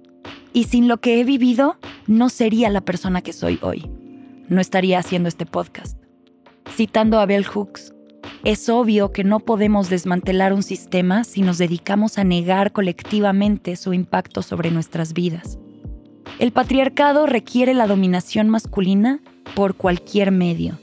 y 0.51 0.65
sin 0.65 0.87
lo 0.87 0.97
que 0.97 1.19
he 1.19 1.23
vivido, 1.23 1.77
no 2.05 2.29
sería 2.29 2.69
la 2.69 2.81
persona 2.81 3.21
que 3.21 3.31
soy 3.31 3.59
hoy. 3.61 3.89
No 4.49 4.59
estaría 4.59 4.99
haciendo 4.99 5.29
este 5.29 5.45
podcast. 5.45 5.97
Citando 6.75 7.19
a 7.19 7.25
Bell 7.25 7.45
Hooks, 7.45 7.93
es 8.43 8.67
obvio 8.67 9.11
que 9.11 9.23
no 9.23 9.39
podemos 9.39 9.89
desmantelar 9.89 10.53
un 10.53 10.63
sistema 10.63 11.23
si 11.23 11.41
nos 11.41 11.57
dedicamos 11.57 12.17
a 12.17 12.23
negar 12.23 12.71
colectivamente 12.71 13.75
su 13.75 13.93
impacto 13.93 14.41
sobre 14.41 14.71
nuestras 14.71 15.13
vidas. 15.13 15.57
El 16.39 16.51
patriarcado 16.51 17.25
requiere 17.25 17.73
la 17.73 17.87
dominación 17.87 18.49
masculina 18.49 19.21
por 19.55 19.75
cualquier 19.75 20.31
medio 20.31 20.77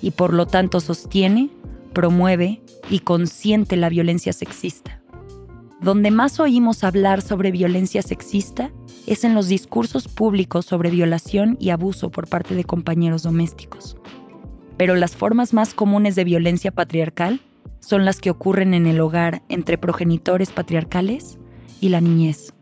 y 0.00 0.12
por 0.12 0.32
lo 0.32 0.46
tanto 0.46 0.80
sostiene, 0.80 1.50
promueve 1.92 2.62
y 2.90 3.00
consiente 3.00 3.76
la 3.76 3.90
violencia 3.90 4.32
sexista. 4.32 4.97
Donde 5.80 6.10
más 6.10 6.40
oímos 6.40 6.84
hablar 6.84 7.22
sobre 7.22 7.52
violencia 7.52 8.02
sexista 8.02 8.70
es 9.06 9.24
en 9.24 9.34
los 9.34 9.48
discursos 9.48 10.08
públicos 10.08 10.66
sobre 10.66 10.90
violación 10.90 11.56
y 11.60 11.70
abuso 11.70 12.10
por 12.10 12.28
parte 12.28 12.54
de 12.54 12.64
compañeros 12.64 13.22
domésticos 13.22 13.96
pero 14.78 14.94
las 14.94 15.16
formas 15.16 15.52
más 15.52 15.74
comunes 15.74 16.14
de 16.14 16.24
violencia 16.24 16.70
patriarcal 16.70 17.40
son 17.80 18.04
las 18.04 18.20
que 18.20 18.30
ocurren 18.30 18.72
en 18.72 18.86
el 18.86 19.00
hogar 19.00 19.42
entre 19.48 19.76
progenitores 19.76 20.50
patriarcales 20.52 21.38
y 21.80 21.90
la 21.90 22.00
niñez. 22.00 22.54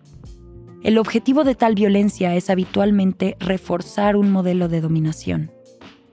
El 0.82 0.98
objetivo 0.98 1.44
de 1.44 1.54
tal 1.54 1.74
violencia 1.74 2.34
es 2.34 2.48
habitualmente 2.48 3.36
reforzar 3.38 4.16
un 4.16 4.30
modelo 4.30 4.68
de 4.68 4.80
dominación, 4.80 5.52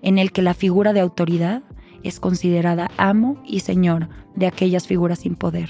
en 0.01 0.19
el 0.19 0.31
que 0.31 0.41
la 0.41 0.53
figura 0.53 0.93
de 0.93 0.99
autoridad 0.99 1.63
es 2.03 2.19
considerada 2.19 2.91
amo 2.97 3.41
y 3.45 3.61
señor 3.61 4.09
de 4.35 4.47
aquellas 4.47 4.87
figuras 4.87 5.19
sin 5.19 5.35
poder, 5.35 5.69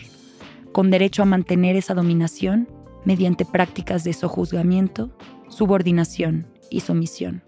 con 0.74 0.92
derecho 0.92 1.22
a 1.22 1.26
mantener 1.26 1.78
esa 1.78 1.94
dominación 1.94 2.68
mediante 3.06 3.46
prácticas 3.46 4.04
de 4.04 4.12
sojuzgamiento, 4.12 5.16
subordinación 5.48 6.48
y 6.70 6.82
sumisión. 6.82 7.44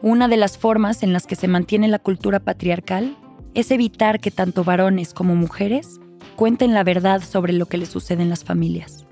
Una 0.00 0.28
de 0.28 0.36
las 0.36 0.58
formas 0.58 1.02
en 1.02 1.12
las 1.12 1.26
que 1.26 1.36
se 1.36 1.48
mantiene 1.48 1.88
la 1.88 1.98
cultura 1.98 2.40
patriarcal 2.40 3.16
es 3.54 3.70
evitar 3.70 4.20
que 4.20 4.30
tanto 4.30 4.64
varones 4.64 5.14
como 5.14 5.34
mujeres 5.34 6.00
cuenten 6.36 6.74
la 6.74 6.84
verdad 6.84 7.22
sobre 7.22 7.52
lo 7.52 7.66
que 7.66 7.78
les 7.78 7.88
sucede 7.88 8.22
en 8.22 8.30
las 8.30 8.44
familias. 8.44 9.06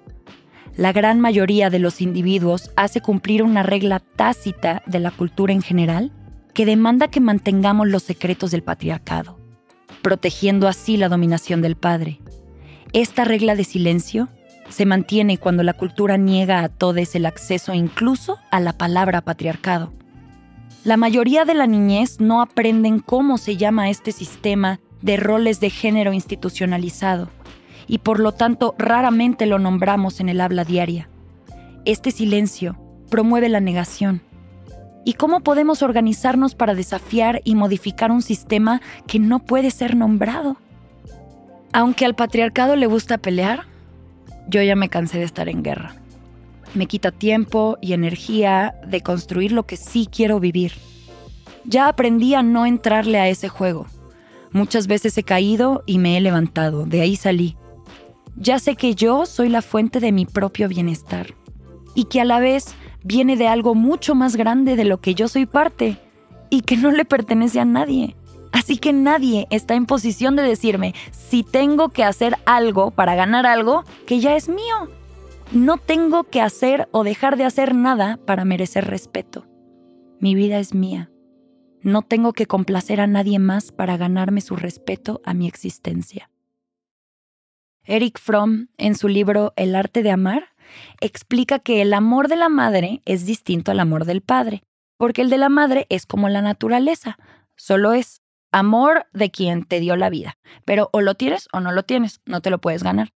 La 0.77 0.93
gran 0.93 1.21
mayoría 1.21 1.69
de 1.69 1.79
los 1.79 2.01
individuos 2.01 2.71
hace 2.77 3.01
cumplir 3.01 3.43
una 3.43 3.63
regla 3.63 4.01
tácita 4.01 4.83
de 4.87 5.01
la 5.01 5.11
cultura 5.11 5.53
en 5.53 5.63
general 5.63 6.13
que 6.55 6.65
demanda 6.65 7.09
que 7.09 7.21
mantengamos 7.21 7.89
los 7.89 8.03
secretos 8.03 8.51
del 8.51 8.63
patriarcado, 8.63 9.39
protegiendo 10.03 10.69
así 10.69 10.97
la 10.97 11.09
dominación 11.09 11.63
del 11.63 11.77
padre. 11.77 12.21
Esta 12.93 13.25
regla 13.25 13.55
de 13.55 13.63
silencio 13.63 14.29
se 14.69 14.85
mantiene 14.85 15.39
cuando 15.39 15.63
la 15.63 15.75
cultura 15.75 16.17
niega 16.17 16.61
a 16.61 16.69
todos 16.69 17.15
el 17.15 17.25
acceso 17.25 17.73
incluso 17.73 18.39
a 18.51 18.59
la 18.59 18.73
palabra 18.73 19.21
patriarcado. 19.21 19.93
La 20.83 20.97
mayoría 20.97 21.45
de 21.45 21.55
la 21.55 21.69
niñez 21.69 22.19
no 22.19 22.43
aprenden 22.43 22.99
cómo 22.99 23.39
se 23.39 23.57
llama 23.57 23.91
este 23.91 24.11
sistema 24.11 24.81
de 25.03 25.17
roles 25.17 25.61
de 25.61 25.71
género 25.71 26.13
institucionalizado 26.13 27.31
y 27.87 27.99
por 27.99 28.19
lo 28.19 28.33
tanto 28.33 28.75
raramente 28.77 29.47
lo 29.47 29.61
nombramos 29.61 30.19
en 30.19 30.29
el 30.29 30.41
habla 30.41 30.65
diaria. 30.65 31.09
Este 31.85 32.11
silencio 32.11 32.77
promueve 33.09 33.49
la 33.49 33.61
negación. 33.61 34.23
¿Y 35.05 35.15
cómo 35.15 35.41
podemos 35.41 35.83
organizarnos 35.83 36.57
para 36.57 36.75
desafiar 36.75 37.41
y 37.45 37.55
modificar 37.55 38.11
un 38.11 38.23
sistema 38.23 38.81
que 39.07 39.21
no 39.21 39.39
puede 39.45 39.71
ser 39.71 39.97
nombrado? 39.97 40.57
Aunque 41.73 42.05
al 42.05 42.15
patriarcado 42.15 42.77
le 42.77 42.87
gusta 42.87 43.19
pelear, 43.19 43.65
yo 44.49 44.63
ya 44.63 44.75
me 44.75 44.89
cansé 44.89 45.19
de 45.19 45.25
estar 45.25 45.49
en 45.49 45.63
guerra. 45.63 45.95
Me 46.75 46.87
quita 46.87 47.11
tiempo 47.11 47.79
y 47.81 47.93
energía 47.93 48.75
de 48.87 49.03
construir 49.03 49.53
lo 49.53 49.65
que 49.65 49.77
sí 49.77 50.09
quiero 50.11 50.41
vivir. 50.41 50.73
Ya 51.65 51.89
aprendí 51.89 52.35
a 52.35 52.43
no 52.43 52.67
entrarle 52.67 53.19
a 53.19 53.29
ese 53.29 53.49
juego. 53.49 53.87
Muchas 54.53 54.87
veces 54.87 55.17
he 55.17 55.23
caído 55.23 55.85
y 55.87 55.99
me 55.99 56.17
he 56.17 56.21
levantado, 56.21 56.87
de 56.87 57.01
ahí 57.03 57.17
salí. 57.17 57.57
Ya 58.37 58.59
sé 58.59 58.75
que 58.75 58.95
yo 58.95 59.27
soy 59.27 59.49
la 59.49 59.63
fuente 59.63 60.01
de 60.01 60.13
mi 60.13 60.27
propio 60.27 60.69
bienestar 60.69 61.35
y 61.95 62.05
que 62.05 62.21
a 62.21 62.25
la 62.25 62.41
vez 62.41 62.75
viene 63.05 63.37
de 63.37 63.47
algo 63.47 63.75
mucho 63.75 64.15
más 64.15 64.37
grande 64.37 64.77
de 64.77 64.85
lo 64.85 65.01
que 65.01 65.15
yo 65.15 65.29
soy 65.29 65.47
parte 65.47 65.99
y 66.49 66.63
que 66.63 66.77
no 66.77 66.91
le 66.91 67.05
pertenece 67.05 67.61
a 67.61 67.65
nadie. 67.65 68.17
Así 68.53 68.79
que 68.79 68.93
nadie 68.93 69.47
está 69.51 69.75
en 69.75 69.87
posición 69.87 70.37
de 70.37 70.43
decirme 70.43 70.95
si 71.11 71.43
tengo 71.43 71.91
que 71.91 72.05
hacer 72.05 72.37
algo 72.47 72.91
para 72.91 73.15
ganar 73.15 73.47
algo 73.47 73.85
que 74.07 74.21
ya 74.21 74.37
es 74.37 74.49
mío. 74.49 74.89
No 75.53 75.79
tengo 75.79 76.25
que 76.25 76.41
hacer 76.41 76.89
o 76.93 77.05
dejar 77.05 77.37
de 77.37 77.45
hacer 77.45 77.75
nada 77.75 78.19
para 78.25 78.45
merecer 78.45 78.87
respeto. 78.87 79.47
Mi 80.21 80.35
vida 80.35 80.59
es 80.59 80.75
mía. 80.75 81.11
No 81.83 82.03
tengo 82.03 82.33
que 82.33 82.47
complacer 82.47 83.01
a 83.01 83.07
nadie 83.07 83.39
más 83.39 83.73
para 83.73 83.97
ganarme 83.97 84.43
su 84.43 84.55
respeto 84.55 85.21
a 85.25 85.33
mi 85.35 85.49
existencia. 85.49 86.31
Eric 87.85 88.21
Fromm, 88.21 88.69
en 88.77 88.95
su 88.95 89.09
libro 89.09 89.53
El 89.57 89.75
arte 89.75 90.03
de 90.03 90.11
amar, 90.11 90.51
explica 91.01 91.59
que 91.59 91.83
el 91.83 91.95
amor 91.95 92.29
de 92.29 92.37
la 92.37 92.49
madre 92.49 93.03
es 93.05 93.27
distinto 93.27 93.71
al 93.71 93.81
amor 93.81 94.05
del 94.05 94.21
padre, 94.21 94.63
porque 94.97 95.23
el 95.23 95.31
de 95.31 95.39
la 95.39 95.49
madre 95.49 95.87
es 95.89 96.07
como 96.07 96.29
la 96.29 96.43
naturaleza, 96.43 97.19
solo 97.57 97.93
es 97.93 98.20
amor 98.53 99.07
de 99.13 99.31
quien 99.31 99.65
te 99.65 99.81
dio 99.81 99.97
la 99.97 100.11
vida, 100.11 100.39
pero 100.65 100.91
o 100.93 101.01
lo 101.01 101.15
tienes 101.15 101.49
o 101.53 101.61
no 101.61 101.73
lo 101.73 101.85
tienes, 101.85 102.21
no 102.27 102.41
te 102.41 102.51
lo 102.51 102.61
puedes 102.61 102.83
ganar. 102.83 103.13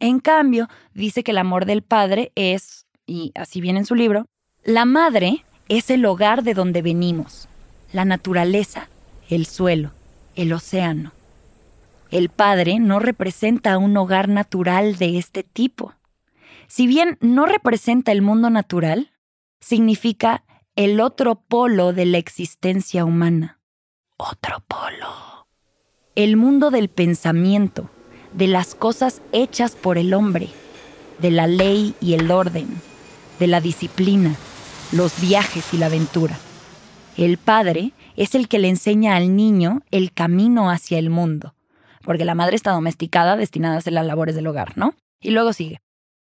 En 0.00 0.20
cambio, 0.20 0.68
dice 0.92 1.22
que 1.22 1.30
el 1.30 1.38
amor 1.38 1.66
del 1.66 1.82
padre 1.82 2.32
es, 2.34 2.86
y 3.06 3.32
así 3.34 3.60
viene 3.60 3.80
en 3.80 3.86
su 3.86 3.94
libro, 3.94 4.26
la 4.64 4.84
madre 4.84 5.44
es 5.68 5.90
el 5.90 6.04
hogar 6.04 6.42
de 6.42 6.54
donde 6.54 6.82
venimos, 6.82 7.48
la 7.92 8.04
naturaleza, 8.04 8.88
el 9.28 9.46
suelo, 9.46 9.92
el 10.34 10.52
océano. 10.52 11.12
El 12.10 12.28
padre 12.28 12.78
no 12.80 12.98
representa 12.98 13.78
un 13.78 13.96
hogar 13.96 14.28
natural 14.28 14.96
de 14.96 15.18
este 15.18 15.42
tipo. 15.42 15.94
Si 16.68 16.86
bien 16.86 17.18
no 17.20 17.46
representa 17.46 18.12
el 18.12 18.22
mundo 18.22 18.50
natural, 18.50 19.12
significa 19.60 20.44
el 20.76 21.00
otro 21.00 21.36
polo 21.36 21.92
de 21.92 22.06
la 22.06 22.18
existencia 22.18 23.04
humana 23.04 23.60
otro 24.16 24.62
polo. 24.68 25.46
El 26.14 26.36
mundo 26.36 26.70
del 26.70 26.88
pensamiento, 26.88 27.90
de 28.32 28.46
las 28.46 28.74
cosas 28.74 29.22
hechas 29.32 29.72
por 29.74 29.98
el 29.98 30.14
hombre, 30.14 30.48
de 31.18 31.30
la 31.30 31.46
ley 31.46 31.94
y 32.00 32.14
el 32.14 32.30
orden, 32.30 32.80
de 33.40 33.46
la 33.48 33.60
disciplina, 33.60 34.36
los 34.92 35.20
viajes 35.20 35.74
y 35.74 35.78
la 35.78 35.86
aventura. 35.86 36.38
El 37.16 37.38
padre 37.38 37.92
es 38.16 38.34
el 38.34 38.48
que 38.48 38.58
le 38.58 38.68
enseña 38.68 39.16
al 39.16 39.34
niño 39.34 39.82
el 39.90 40.12
camino 40.12 40.70
hacia 40.70 40.98
el 40.98 41.10
mundo, 41.10 41.54
porque 42.02 42.24
la 42.24 42.34
madre 42.34 42.56
está 42.56 42.70
domesticada, 42.70 43.36
destinada 43.36 43.76
a 43.76 43.78
hacer 43.78 43.92
las 43.92 44.06
labores 44.06 44.36
del 44.36 44.46
hogar, 44.46 44.76
¿no? 44.76 44.94
Y 45.20 45.30
luego 45.30 45.52
sigue. 45.52 45.80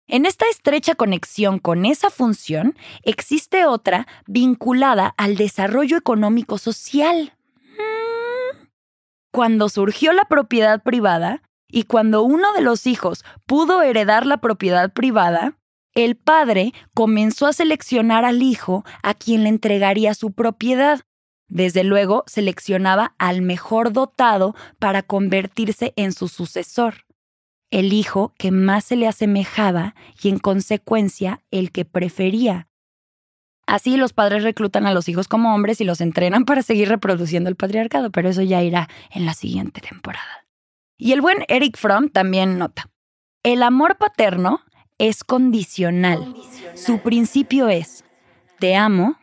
En 0.09 0.25
esta 0.25 0.47
estrecha 0.49 0.95
conexión 0.95 1.59
con 1.59 1.85
esa 1.85 2.11
función 2.11 2.77
existe 3.03 3.67
otra 3.67 4.07
vinculada 4.27 5.15
al 5.17 5.37
desarrollo 5.37 5.97
económico 5.97 6.59
social 6.59 7.36
cuando 9.37 9.69
surgió 9.69 10.15
la 10.15 10.25
propiedad 10.25 10.83
privada 10.83 11.43
y 11.69 11.83
cuando 11.83 12.23
uno 12.23 12.55
de 12.55 12.63
los 12.63 12.87
hijos 12.87 13.23
pudo 13.45 13.83
heredar 13.83 14.25
la 14.25 14.39
propiedad 14.39 14.95
privada, 14.95 15.59
el 15.95 16.17
padre 16.17 16.73
comenzó 16.95 17.47
a 17.47 17.53
seleccionar 17.53 18.25
al 18.25 18.43
hijo 18.43 18.83
a 19.03 19.13
quien 19.13 19.43
le 19.43 19.51
entregaría 19.51 20.15
su 20.15 20.33
propiedad. 20.33 21.03
Desde 21.49 21.85
luego, 21.85 22.25
seleccionaba 22.27 23.15
al 23.19 23.43
mejor 23.43 23.93
dotado 23.93 24.55
para 24.79 25.03
convertirse 25.03 25.93
en 25.97 26.15
su 26.15 26.29
sucesor, 26.29 27.05
el 27.71 27.93
hijo 27.93 28.33
que 28.39 28.51
más 28.51 28.87
se 28.87 28.97
le 28.97 29.07
asemejaba 29.07 29.95
y 30.23 30.31
en 30.31 30.39
consecuencia 30.39 31.43
el 31.51 31.73
que 31.73 31.85
prefería, 31.85 32.69
Así 33.67 33.97
los 33.97 34.13
padres 34.13 34.45
reclutan 34.45 34.87
a 34.87 34.95
los 34.95 35.09
hijos 35.09 35.27
como 35.29 35.55
hombres 35.55 35.81
y 35.81 35.85
los 35.85 36.01
entrenan 36.01 36.45
para 36.47 36.63
seguir 36.63 36.89
reproduciendo 36.89 37.51
el 37.51 37.57
patriarcado, 37.57 38.11
pero 38.11 38.29
eso 38.29 38.43
ya 38.43 38.63
irá 38.63 38.89
en 39.11 39.27
la 39.27 39.35
siguiente 39.35 39.81
temporada. 39.81 40.47
Y 40.97 41.13
el 41.13 41.21
buen 41.21 41.45
Eric 41.49 41.77
Fromm 41.77 42.09
también 42.09 42.59
nota, 42.59 42.89
el 43.43 43.63
amor 43.63 43.99
paterno 43.99 44.61
es 44.99 45.25
condicional. 45.25 46.35
Su 46.75 47.01
principio 47.01 47.69
es, 47.69 48.05
te 48.59 48.77
amo 48.77 49.19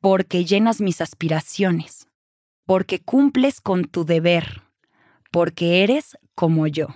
porque 0.00 0.44
llenas 0.44 0.80
mis 0.80 1.00
aspiraciones, 1.00 2.06
porque 2.66 3.00
cumples 3.00 3.60
con 3.60 3.84
tu 3.84 4.04
deber, 4.04 4.62
porque 5.32 5.82
eres 5.82 6.18
como 6.34 6.66
yo. 6.66 6.88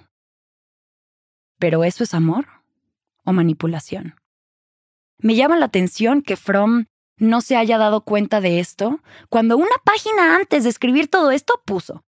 ¿Pero 1.58 1.82
eso 1.82 2.04
es 2.04 2.14
amor 2.14 2.46
o 3.24 3.32
manipulación? 3.32 4.19
Me 5.22 5.34
llama 5.34 5.56
la 5.56 5.66
atención 5.66 6.22
que 6.22 6.36
Fromm 6.36 6.86
no 7.18 7.40
se 7.42 7.56
haya 7.56 7.78
dado 7.78 8.00
cuenta 8.00 8.40
de 8.40 8.60
esto 8.60 9.00
cuando 9.28 9.56
una 9.56 9.76
página 9.84 10.36
antes 10.36 10.64
de 10.64 10.70
escribir 10.70 11.08
todo 11.08 11.30
esto 11.30 11.60
puso, 11.64 12.02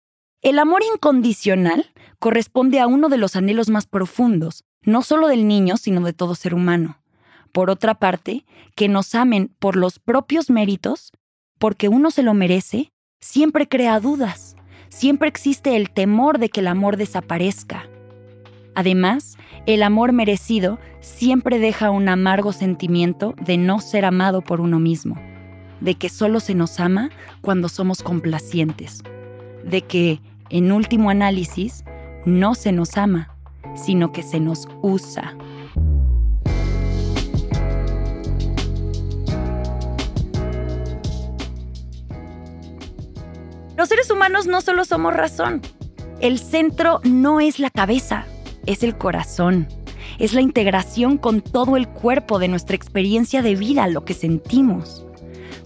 el 0.41 0.59
amor 0.59 0.83
incondicional 0.93 1.91
corresponde 2.19 2.79
a 2.79 2.87
uno 2.87 3.09
de 3.09 3.17
los 3.17 3.35
anhelos 3.35 3.69
más 3.69 3.87
profundos, 3.87 4.63
no 4.83 5.01
solo 5.01 5.27
del 5.27 5.47
niño, 5.47 5.75
sino 5.75 6.01
de 6.01 6.13
todo 6.13 6.35
ser 6.35 6.53
humano. 6.53 7.01
Por 7.51 7.69
otra 7.69 7.95
parte, 7.95 8.45
que 8.75 8.87
nos 8.87 9.15
amen 9.15 9.53
por 9.59 9.75
los 9.75 9.99
propios 9.99 10.49
méritos, 10.49 11.11
porque 11.57 11.89
uno 11.89 12.11
se 12.11 12.23
lo 12.23 12.33
merece, 12.33 12.93
siempre 13.19 13.67
crea 13.67 13.99
dudas, 13.99 14.55
siempre 14.89 15.27
existe 15.27 15.75
el 15.75 15.89
temor 15.89 16.37
de 16.37 16.49
que 16.49 16.61
el 16.61 16.67
amor 16.67 16.95
desaparezca. 16.95 17.89
Además, 18.75 19.35
el 19.73 19.83
amor 19.83 20.13
merecido 20.13 20.79
siempre 20.99 21.59
deja 21.59 21.91
un 21.91 22.09
amargo 22.09 22.53
sentimiento 22.53 23.35
de 23.39 23.57
no 23.57 23.79
ser 23.81 24.03
amado 24.03 24.41
por 24.41 24.61
uno 24.61 24.79
mismo, 24.79 25.15
de 25.79 25.93
que 25.93 26.09
solo 26.09 26.39
se 26.39 26.55
nos 26.55 26.79
ama 26.79 27.11
cuando 27.41 27.69
somos 27.69 28.01
complacientes, 28.01 29.03
de 29.63 29.83
que, 29.83 30.21
en 30.49 30.71
último 30.71 31.11
análisis, 31.11 31.83
no 32.25 32.55
se 32.55 32.71
nos 32.71 32.97
ama, 32.97 33.35
sino 33.75 34.11
que 34.11 34.23
se 34.23 34.39
nos 34.39 34.67
usa. 34.81 35.35
Los 43.77 43.87
seres 43.87 44.09
humanos 44.09 44.47
no 44.47 44.61
solo 44.61 44.83
somos 44.83 45.13
razón. 45.13 45.61
El 46.21 46.39
centro 46.39 47.01
no 47.03 47.39
es 47.39 47.59
la 47.59 47.69
cabeza, 47.69 48.25
es 48.69 48.83
el 48.83 48.97
corazón. 48.97 49.67
Es 50.19 50.33
la 50.33 50.41
integración 50.41 51.17
con 51.17 51.41
todo 51.41 51.75
el 51.75 51.87
cuerpo 51.87 52.37
de 52.37 52.47
nuestra 52.47 52.75
experiencia 52.75 53.41
de 53.41 53.55
vida, 53.55 53.87
lo 53.87 54.05
que 54.05 54.13
sentimos. 54.13 55.05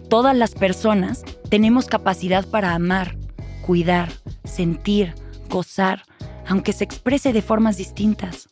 Todas 0.10 0.36
las 0.36 0.56
personas 0.56 1.26
tenemos 1.49 1.88
capacidad 1.88 2.47
para 2.47 2.74
amar, 2.74 3.18
cuidar, 3.62 4.10
sentir, 4.45 5.16
gozar, 5.49 6.04
aunque 6.47 6.72
se 6.72 6.86
exprese 6.86 7.34
de 7.34 7.41
formas 7.41 7.76
distintas. 7.76 8.47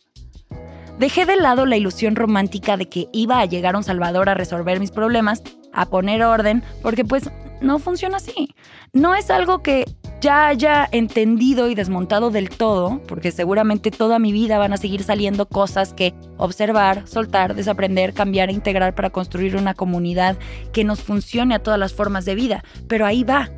Dejé 0.99 1.25
de 1.25 1.37
lado 1.37 1.65
la 1.65 1.77
ilusión 1.77 2.17
romántica 2.17 2.75
de 2.75 2.89
que 2.89 3.07
iba 3.13 3.39
a 3.39 3.45
llegar 3.45 3.77
un 3.77 3.83
Salvador 3.85 4.27
a 4.27 4.33
resolver 4.33 4.81
mis 4.81 4.91
problemas, 4.91 5.41
a 5.71 5.85
poner 5.85 6.23
orden, 6.23 6.61
porque 6.81 7.05
pues 7.05 7.29
no 7.61 7.79
funciona 7.79 8.17
así. 8.17 8.53
No 8.91 9.15
es 9.15 9.29
algo 9.31 9.63
que 9.63 9.85
ya 10.21 10.47
haya 10.47 10.87
entendido 10.91 11.67
y 11.67 11.75
desmontado 11.75 12.29
del 12.29 12.49
todo, 12.49 13.01
porque 13.07 13.31
seguramente 13.31 13.89
toda 13.89 14.19
mi 14.19 14.31
vida 14.31 14.59
van 14.59 14.71
a 14.71 14.77
seguir 14.77 15.03
saliendo 15.03 15.47
cosas 15.47 15.93
que 15.93 16.13
observar, 16.37 17.07
soltar, 17.07 17.55
desaprender, 17.55 18.13
cambiar 18.13 18.49
e 18.49 18.53
integrar 18.53 18.93
para 18.93 19.09
construir 19.09 19.55
una 19.55 19.73
comunidad 19.73 20.37
que 20.71 20.83
nos 20.83 21.01
funcione 21.01 21.55
a 21.55 21.59
todas 21.59 21.79
las 21.79 21.93
formas 21.93 22.23
de 22.25 22.35
vida. 22.35 22.63
Pero 22.87 23.05
ahí 23.07 23.23
va. 23.23 23.49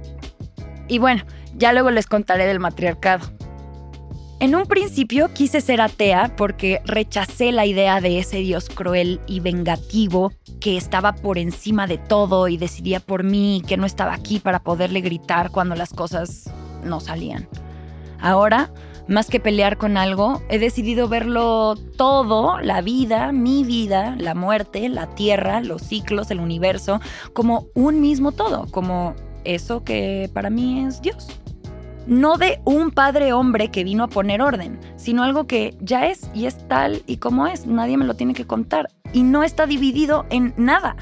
Y 0.88 1.00
bueno, 1.00 1.24
ya 1.56 1.74
luego 1.74 1.92
les 1.92 2.08
contaré 2.08 2.46
del 2.46 2.60
matriarcado. 2.60 3.30
En 4.40 4.56
un 4.56 4.66
principio 4.66 5.34
quise 5.34 5.62
ser 5.62 5.80
atea 5.80 6.36
porque 6.36 6.82
rechacé 6.86 7.52
la 7.52 7.66
idea 7.66 8.02
de 8.02 8.20
ese 8.20 8.38
Dios 8.38 8.68
cruel 8.68 9.22
y 9.26 9.40
vengativo 9.40 10.34
que 10.60 10.76
estaba 10.76 11.14
por 11.14 11.38
encima 11.38 11.88
de 11.88 11.98
todo 11.98 12.48
y 12.50 12.58
decidía 12.58 13.00
por 13.00 13.24
mí 13.24 13.58
y 13.58 13.62
que 13.62 13.78
no 13.78 13.86
estaba 13.86 14.14
aquí 14.14 14.40
para 14.40 14.60
poderle 14.60 15.02
gritar 15.02 15.50
cuando 15.50 15.76
las 15.76 15.94
cosas 15.94 16.50
no 16.84 17.00
salían. 17.00 17.48
Ahora, 18.20 18.72
más 19.08 19.28
que 19.28 19.40
pelear 19.40 19.78
con 19.78 19.98
algo, 19.98 20.42
he 20.50 20.60
decidido 20.60 21.08
verlo 21.08 21.76
todo, 21.98 22.60
la 22.60 22.82
vida, 22.82 23.32
mi 23.32 23.64
vida, 23.64 24.16
la 24.18 24.36
muerte, 24.36 24.90
la 24.90 25.08
tierra, 25.16 25.62
los 25.62 25.82
ciclos, 25.84 26.32
el 26.32 26.40
universo, 26.40 27.00
como 27.34 27.68
un 27.76 28.02
mismo 28.02 28.32
todo, 28.32 28.68
como 28.72 29.16
eso 29.44 29.84
que 29.84 30.30
para 30.34 30.50
mí 30.50 30.86
es 30.86 31.02
Dios 31.02 31.28
no 32.08 32.38
de 32.38 32.60
un 32.66 32.92
padre 32.92 33.34
hombre 33.34 33.70
que 33.70 33.84
vino 33.84 34.04
a 34.04 34.10
poner 34.10 34.42
orden, 34.42 34.80
sino 34.96 35.24
algo 35.24 35.48
que 35.48 35.76
ya 35.80 36.08
es 36.08 36.30
y 36.34 36.46
es 36.46 36.68
tal 36.68 37.04
y 37.08 37.18
como 37.18 37.48
es, 37.48 37.66
nadie 37.66 37.98
me 37.98 38.06
lo 38.06 38.16
tiene 38.16 38.34
que 38.34 38.46
contar. 38.46 38.90
Y 39.14 39.24
no 39.24 39.44
está 39.44 39.66
dividido 39.66 40.26
en 40.30 40.54
nada, 40.58 40.96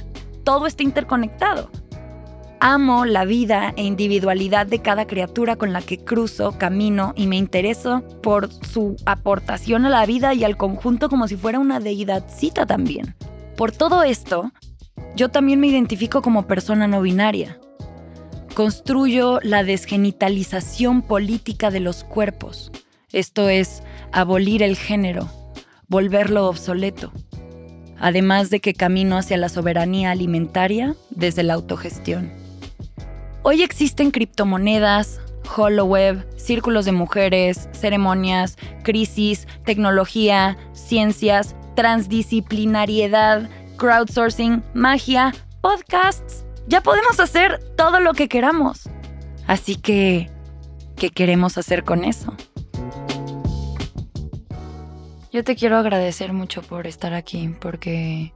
todo 0.43 0.67
está 0.67 0.83
interconectado. 0.83 1.69
Amo 2.59 3.05
la 3.05 3.25
vida 3.25 3.73
e 3.75 3.83
individualidad 3.83 4.67
de 4.67 4.79
cada 4.79 5.07
criatura 5.07 5.55
con 5.55 5.73
la 5.73 5.81
que 5.81 5.97
cruzo, 5.97 6.57
camino 6.59 7.13
y 7.15 7.25
me 7.25 7.37
intereso 7.37 8.03
por 8.21 8.53
su 8.53 8.95
aportación 9.07 9.85
a 9.85 9.89
la 9.89 10.05
vida 10.05 10.35
y 10.35 10.43
al 10.43 10.57
conjunto 10.57 11.09
como 11.09 11.27
si 11.27 11.37
fuera 11.37 11.57
una 11.57 11.79
deidadcita 11.79 12.67
también. 12.67 13.15
Por 13.57 13.71
todo 13.71 14.03
esto, 14.03 14.51
yo 15.15 15.29
también 15.29 15.59
me 15.59 15.67
identifico 15.67 16.21
como 16.21 16.45
persona 16.45 16.87
no 16.87 17.01
binaria 17.01 17.60
construyo 18.53 19.39
la 19.43 19.63
desgenitalización 19.63 21.01
política 21.01 21.71
de 21.71 21.79
los 21.79 22.03
cuerpos, 22.03 22.71
esto 23.11 23.49
es, 23.49 23.83
abolir 24.11 24.63
el 24.63 24.77
género, 24.77 25.29
volverlo 25.87 26.47
obsoleto, 26.47 27.11
además 27.99 28.49
de 28.49 28.59
que 28.59 28.73
camino 28.73 29.17
hacia 29.17 29.37
la 29.37 29.49
soberanía 29.49 30.11
alimentaria 30.11 30.95
desde 31.09 31.43
la 31.43 31.53
autogestión. 31.53 32.31
Hoy 33.43 33.63
existen 33.63 34.11
criptomonedas, 34.11 35.19
HoloWeb, 35.55 36.25
círculos 36.37 36.85
de 36.85 36.91
mujeres, 36.91 37.69
ceremonias, 37.71 38.57
crisis, 38.83 39.47
tecnología, 39.65 40.57
ciencias, 40.73 41.55
transdisciplinariedad, 41.75 43.49
crowdsourcing, 43.77 44.63
magia, 44.73 45.33
podcasts, 45.61 46.45
ya 46.67 46.81
podemos 46.81 47.19
hacer 47.19 47.59
todo 47.75 47.99
lo 47.99 48.13
que 48.13 48.27
queramos. 48.27 48.89
Así 49.47 49.75
que, 49.75 50.29
¿qué 50.95 51.09
queremos 51.09 51.57
hacer 51.57 51.83
con 51.83 52.03
eso? 52.03 52.35
Yo 55.31 55.43
te 55.43 55.55
quiero 55.55 55.77
agradecer 55.77 56.33
mucho 56.33 56.61
por 56.61 56.87
estar 56.87 57.13
aquí, 57.13 57.55
porque... 57.59 58.33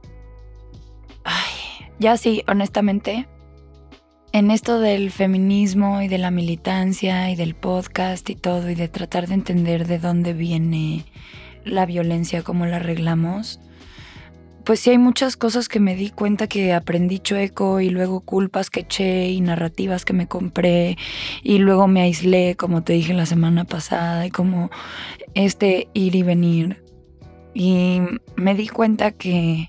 Ay, 1.24 1.88
ya 1.98 2.16
sí, 2.16 2.42
honestamente, 2.48 3.28
en 4.32 4.50
esto 4.50 4.80
del 4.80 5.10
feminismo 5.10 6.02
y 6.02 6.08
de 6.08 6.18
la 6.18 6.30
militancia 6.30 7.30
y 7.30 7.36
del 7.36 7.54
podcast 7.54 8.28
y 8.30 8.34
todo, 8.34 8.70
y 8.70 8.74
de 8.74 8.88
tratar 8.88 9.28
de 9.28 9.34
entender 9.34 9.86
de 9.86 9.98
dónde 9.98 10.32
viene 10.32 11.04
la 11.64 11.86
violencia, 11.86 12.42
cómo 12.42 12.66
la 12.66 12.76
arreglamos, 12.76 13.60
pues 14.66 14.80
sí 14.80 14.90
hay 14.90 14.98
muchas 14.98 15.36
cosas 15.36 15.68
que 15.68 15.78
me 15.78 15.94
di 15.94 16.10
cuenta 16.10 16.48
que 16.48 16.74
aprendí 16.74 17.20
chueco 17.20 17.80
y 17.80 17.88
luego 17.88 18.20
culpas 18.22 18.68
que 18.68 18.80
eché 18.80 19.28
y 19.28 19.40
narrativas 19.40 20.04
que 20.04 20.12
me 20.12 20.26
compré 20.26 20.98
y 21.44 21.58
luego 21.58 21.86
me 21.86 22.00
aislé, 22.00 22.56
como 22.56 22.82
te 22.82 22.92
dije 22.92 23.14
la 23.14 23.26
semana 23.26 23.64
pasada, 23.64 24.26
y 24.26 24.30
como 24.30 24.70
este 25.34 25.86
ir 25.94 26.16
y 26.16 26.24
venir. 26.24 26.82
Y 27.54 28.00
me 28.34 28.56
di 28.56 28.66
cuenta 28.66 29.12
que, 29.12 29.68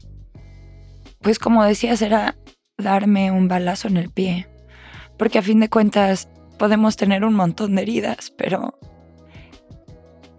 pues 1.22 1.38
como 1.38 1.64
decías, 1.64 2.02
era 2.02 2.36
darme 2.80 3.30
un 3.30 3.48
balazo 3.48 3.88
en 3.88 3.98
el 3.98 4.10
pie. 4.10 4.48
Porque 5.16 5.38
a 5.38 5.44
fin 5.44 5.60
de 5.60 5.70
cuentas 5.70 6.28
podemos 6.58 6.98
tener 6.98 7.24
un 7.24 7.36
montón 7.36 7.76
de 7.76 7.84
heridas, 7.84 8.34
pero 8.36 8.80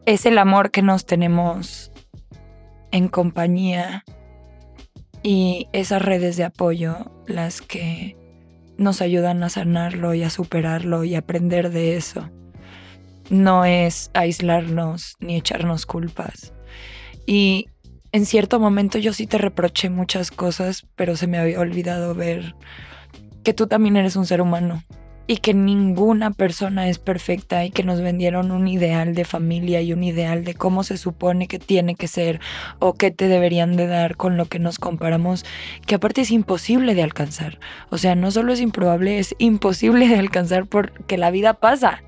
es 0.05 0.27
el 0.27 0.37
amor 0.37 0.73
que 0.73 0.83
nos 0.83 1.07
tenemos 1.07 1.93
en 2.91 3.07
compañía 3.07 4.05
y 5.23 5.69
esas 5.73 6.03
redes 6.03 6.37
de 6.37 6.45
apoyo 6.45 7.11
las 7.27 7.61
que 7.61 8.17
nos 8.77 9.03
ayudan 9.03 9.43
a 9.43 9.49
sanarlo 9.49 10.15
y 10.15 10.23
a 10.23 10.31
superarlo 10.31 11.05
y 11.05 11.15
aprender 11.15 11.71
de 11.71 11.97
eso. 11.97 12.31
No 13.31 13.65
es 13.65 14.11
aislarnos 14.15 15.17
ni 15.21 15.37
echarnos 15.37 15.85
culpas. 15.85 16.53
Y 17.27 17.67
en 18.13 18.25
cierto 18.25 18.59
momento 18.59 18.99
yo 18.99 19.13
sí 19.13 19.27
te 19.27 19.37
reproché 19.37 19.91
muchas 19.91 20.31
cosas, 20.31 20.87
pero 20.97 21.17
se 21.17 21.27
me 21.27 21.39
había 21.39 21.61
olvidado 21.61 22.15
ver 22.15 22.55
que 23.45 23.53
tú 23.53 23.67
también 23.67 23.97
eres 23.97 24.17
un 24.17 24.27
ser 24.27 24.41
humano 24.41 24.83
y 25.31 25.37
que 25.37 25.53
ninguna 25.53 26.31
persona 26.31 26.89
es 26.89 26.99
perfecta 26.99 27.63
y 27.63 27.71
que 27.71 27.85
nos 27.85 28.01
vendieron 28.01 28.51
un 28.51 28.67
ideal 28.67 29.15
de 29.15 29.27
familia 29.27 29.83
y 29.83 29.93
un 29.93 30.03
ideal 30.03 30.43
de 30.43 30.55
cómo 30.55 30.83
se 30.85 30.97
supone 30.97 31.49
que 31.49 31.59
tiene 31.59 31.97
que 31.97 32.09
ser 32.09 32.41
o 32.79 32.95
qué 32.95 33.11
te 33.11 33.29
deberían 33.29 33.77
de 33.77 33.87
dar 33.87 34.17
con 34.17 34.39
lo 34.39 34.47
que 34.47 34.59
nos 34.59 34.79
comparamos, 34.79 35.45
que 35.87 35.97
aparte 35.97 36.23
es 36.23 36.31
imposible 36.31 36.95
de 36.95 37.03
alcanzar. 37.03 37.61
O 37.91 37.99
sea, 37.99 38.15
no 38.15 38.31
solo 38.31 38.55
es 38.55 38.61
improbable, 38.63 39.19
es 39.19 39.35
imposible 39.37 40.09
de 40.09 40.19
alcanzar 40.19 40.65
porque 40.65 41.19
la 41.19 41.31
vida 41.31 41.53
pasa. 41.53 42.03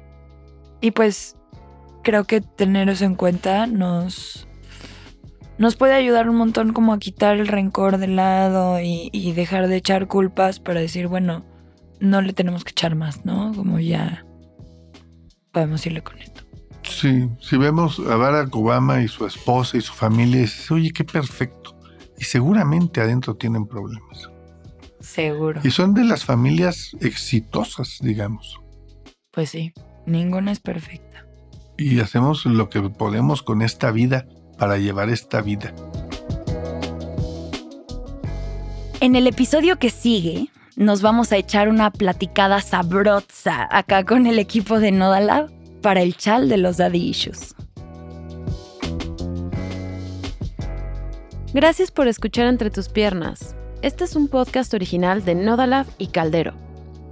Y 0.80 0.92
pues 0.92 1.36
creo 2.02 2.24
que 2.24 2.40
tener 2.40 2.88
eso 2.88 3.04
en 3.04 3.16
cuenta 3.16 3.66
nos, 3.66 4.48
nos 5.58 5.76
puede 5.76 5.92
ayudar 5.92 6.30
un 6.30 6.36
montón 6.36 6.72
como 6.72 6.94
a 6.94 6.98
quitar 6.98 7.36
el 7.36 7.48
rencor 7.48 7.98
de 7.98 8.06
lado 8.06 8.80
y, 8.80 9.10
y 9.12 9.32
dejar 9.32 9.68
de 9.68 9.76
echar 9.76 10.06
culpas 10.06 10.58
para 10.58 10.80
decir, 10.80 11.06
bueno, 11.06 11.49
no 12.00 12.22
le 12.22 12.32
tenemos 12.32 12.64
que 12.64 12.70
echar 12.70 12.94
más, 12.94 13.24
¿no? 13.24 13.52
Como 13.54 13.78
ya 13.78 14.24
podemos 15.52 15.84
irle 15.86 16.02
con 16.02 16.18
esto. 16.18 16.42
Sí, 16.82 17.28
si 17.40 17.56
vemos 17.56 18.00
a 18.00 18.16
Barack 18.16 18.54
Obama 18.56 19.02
y 19.02 19.08
su 19.08 19.26
esposa 19.26 19.76
y 19.76 19.80
su 19.80 19.92
familia, 19.92 20.40
dices, 20.40 20.70
oye, 20.70 20.90
qué 20.92 21.04
perfecto. 21.04 21.78
Y 22.18 22.24
seguramente 22.24 23.00
adentro 23.00 23.36
tienen 23.36 23.66
problemas. 23.66 24.28
Seguro. 25.00 25.60
Y 25.62 25.70
son 25.70 25.94
de 25.94 26.04
las 26.04 26.24
familias 26.24 26.96
exitosas, 27.00 27.98
digamos. 28.00 28.60
Pues 29.30 29.50
sí, 29.50 29.72
ninguna 30.06 30.52
es 30.52 30.60
perfecta. 30.60 31.26
Y 31.78 32.00
hacemos 32.00 32.44
lo 32.44 32.68
que 32.68 32.82
podemos 32.82 33.42
con 33.42 33.62
esta 33.62 33.90
vida 33.90 34.26
para 34.58 34.76
llevar 34.76 35.08
esta 35.08 35.40
vida. 35.40 35.74
En 39.00 39.16
el 39.16 39.26
episodio 39.26 39.78
que 39.78 39.88
sigue, 39.88 40.50
nos 40.80 41.02
vamos 41.02 41.30
a 41.30 41.36
echar 41.36 41.68
una 41.68 41.90
platicada 41.90 42.62
sabrosa 42.62 43.68
acá 43.70 44.02
con 44.02 44.26
el 44.26 44.38
equipo 44.38 44.80
de 44.80 44.90
Nodalab 44.90 45.50
para 45.82 46.00
el 46.00 46.16
chal 46.16 46.48
de 46.48 46.56
los 46.56 46.78
Daddy 46.78 47.06
Issues. 47.06 47.54
Gracias 51.52 51.90
por 51.90 52.08
escuchar 52.08 52.46
Entre 52.46 52.70
tus 52.70 52.88
piernas. 52.88 53.54
Este 53.82 54.04
es 54.04 54.16
un 54.16 54.28
podcast 54.28 54.72
original 54.72 55.22
de 55.22 55.34
Nodalab 55.34 55.86
y 55.98 56.06
Caldero. 56.06 56.54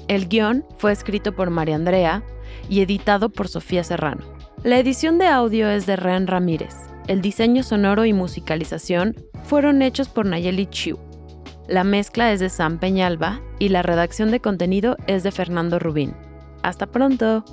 El 0.09 0.29
guion 0.29 0.65
fue 0.79 0.91
escrito 0.91 1.37
por 1.37 1.51
María 1.51 1.75
Andrea 1.75 2.23
y 2.71 2.81
editado 2.81 3.29
por 3.29 3.49
Sofía 3.49 3.85
Serrano. 3.85 4.25
La 4.65 4.79
edición 4.79 5.19
de 5.19 5.27
audio 5.27 5.69
es 5.69 5.85
de 5.85 5.97
Ren 5.97 6.27
Ramírez. 6.27 6.75
El 7.07 7.21
diseño 7.21 7.63
sonoro 7.63 8.07
y 8.07 8.15
musicalización 8.15 9.15
fueron 9.45 9.83
hechos 9.83 10.09
por 10.09 10.25
Nayeli 10.25 10.65
Chiu. 10.69 11.08
La 11.69 11.85
mezcla 11.85 12.33
es 12.33 12.41
de 12.41 12.49
Sam 12.49 12.79
Peñalba 12.79 13.43
y 13.59 13.69
la 13.69 13.83
redacción 13.83 14.31
de 14.31 14.41
contenido 14.41 14.97
es 15.07 15.23
de 15.23 15.31
Fernando 15.31 15.79
Rubín. 15.79 16.15
Hasta 16.63 16.87
pronto. 16.87 17.45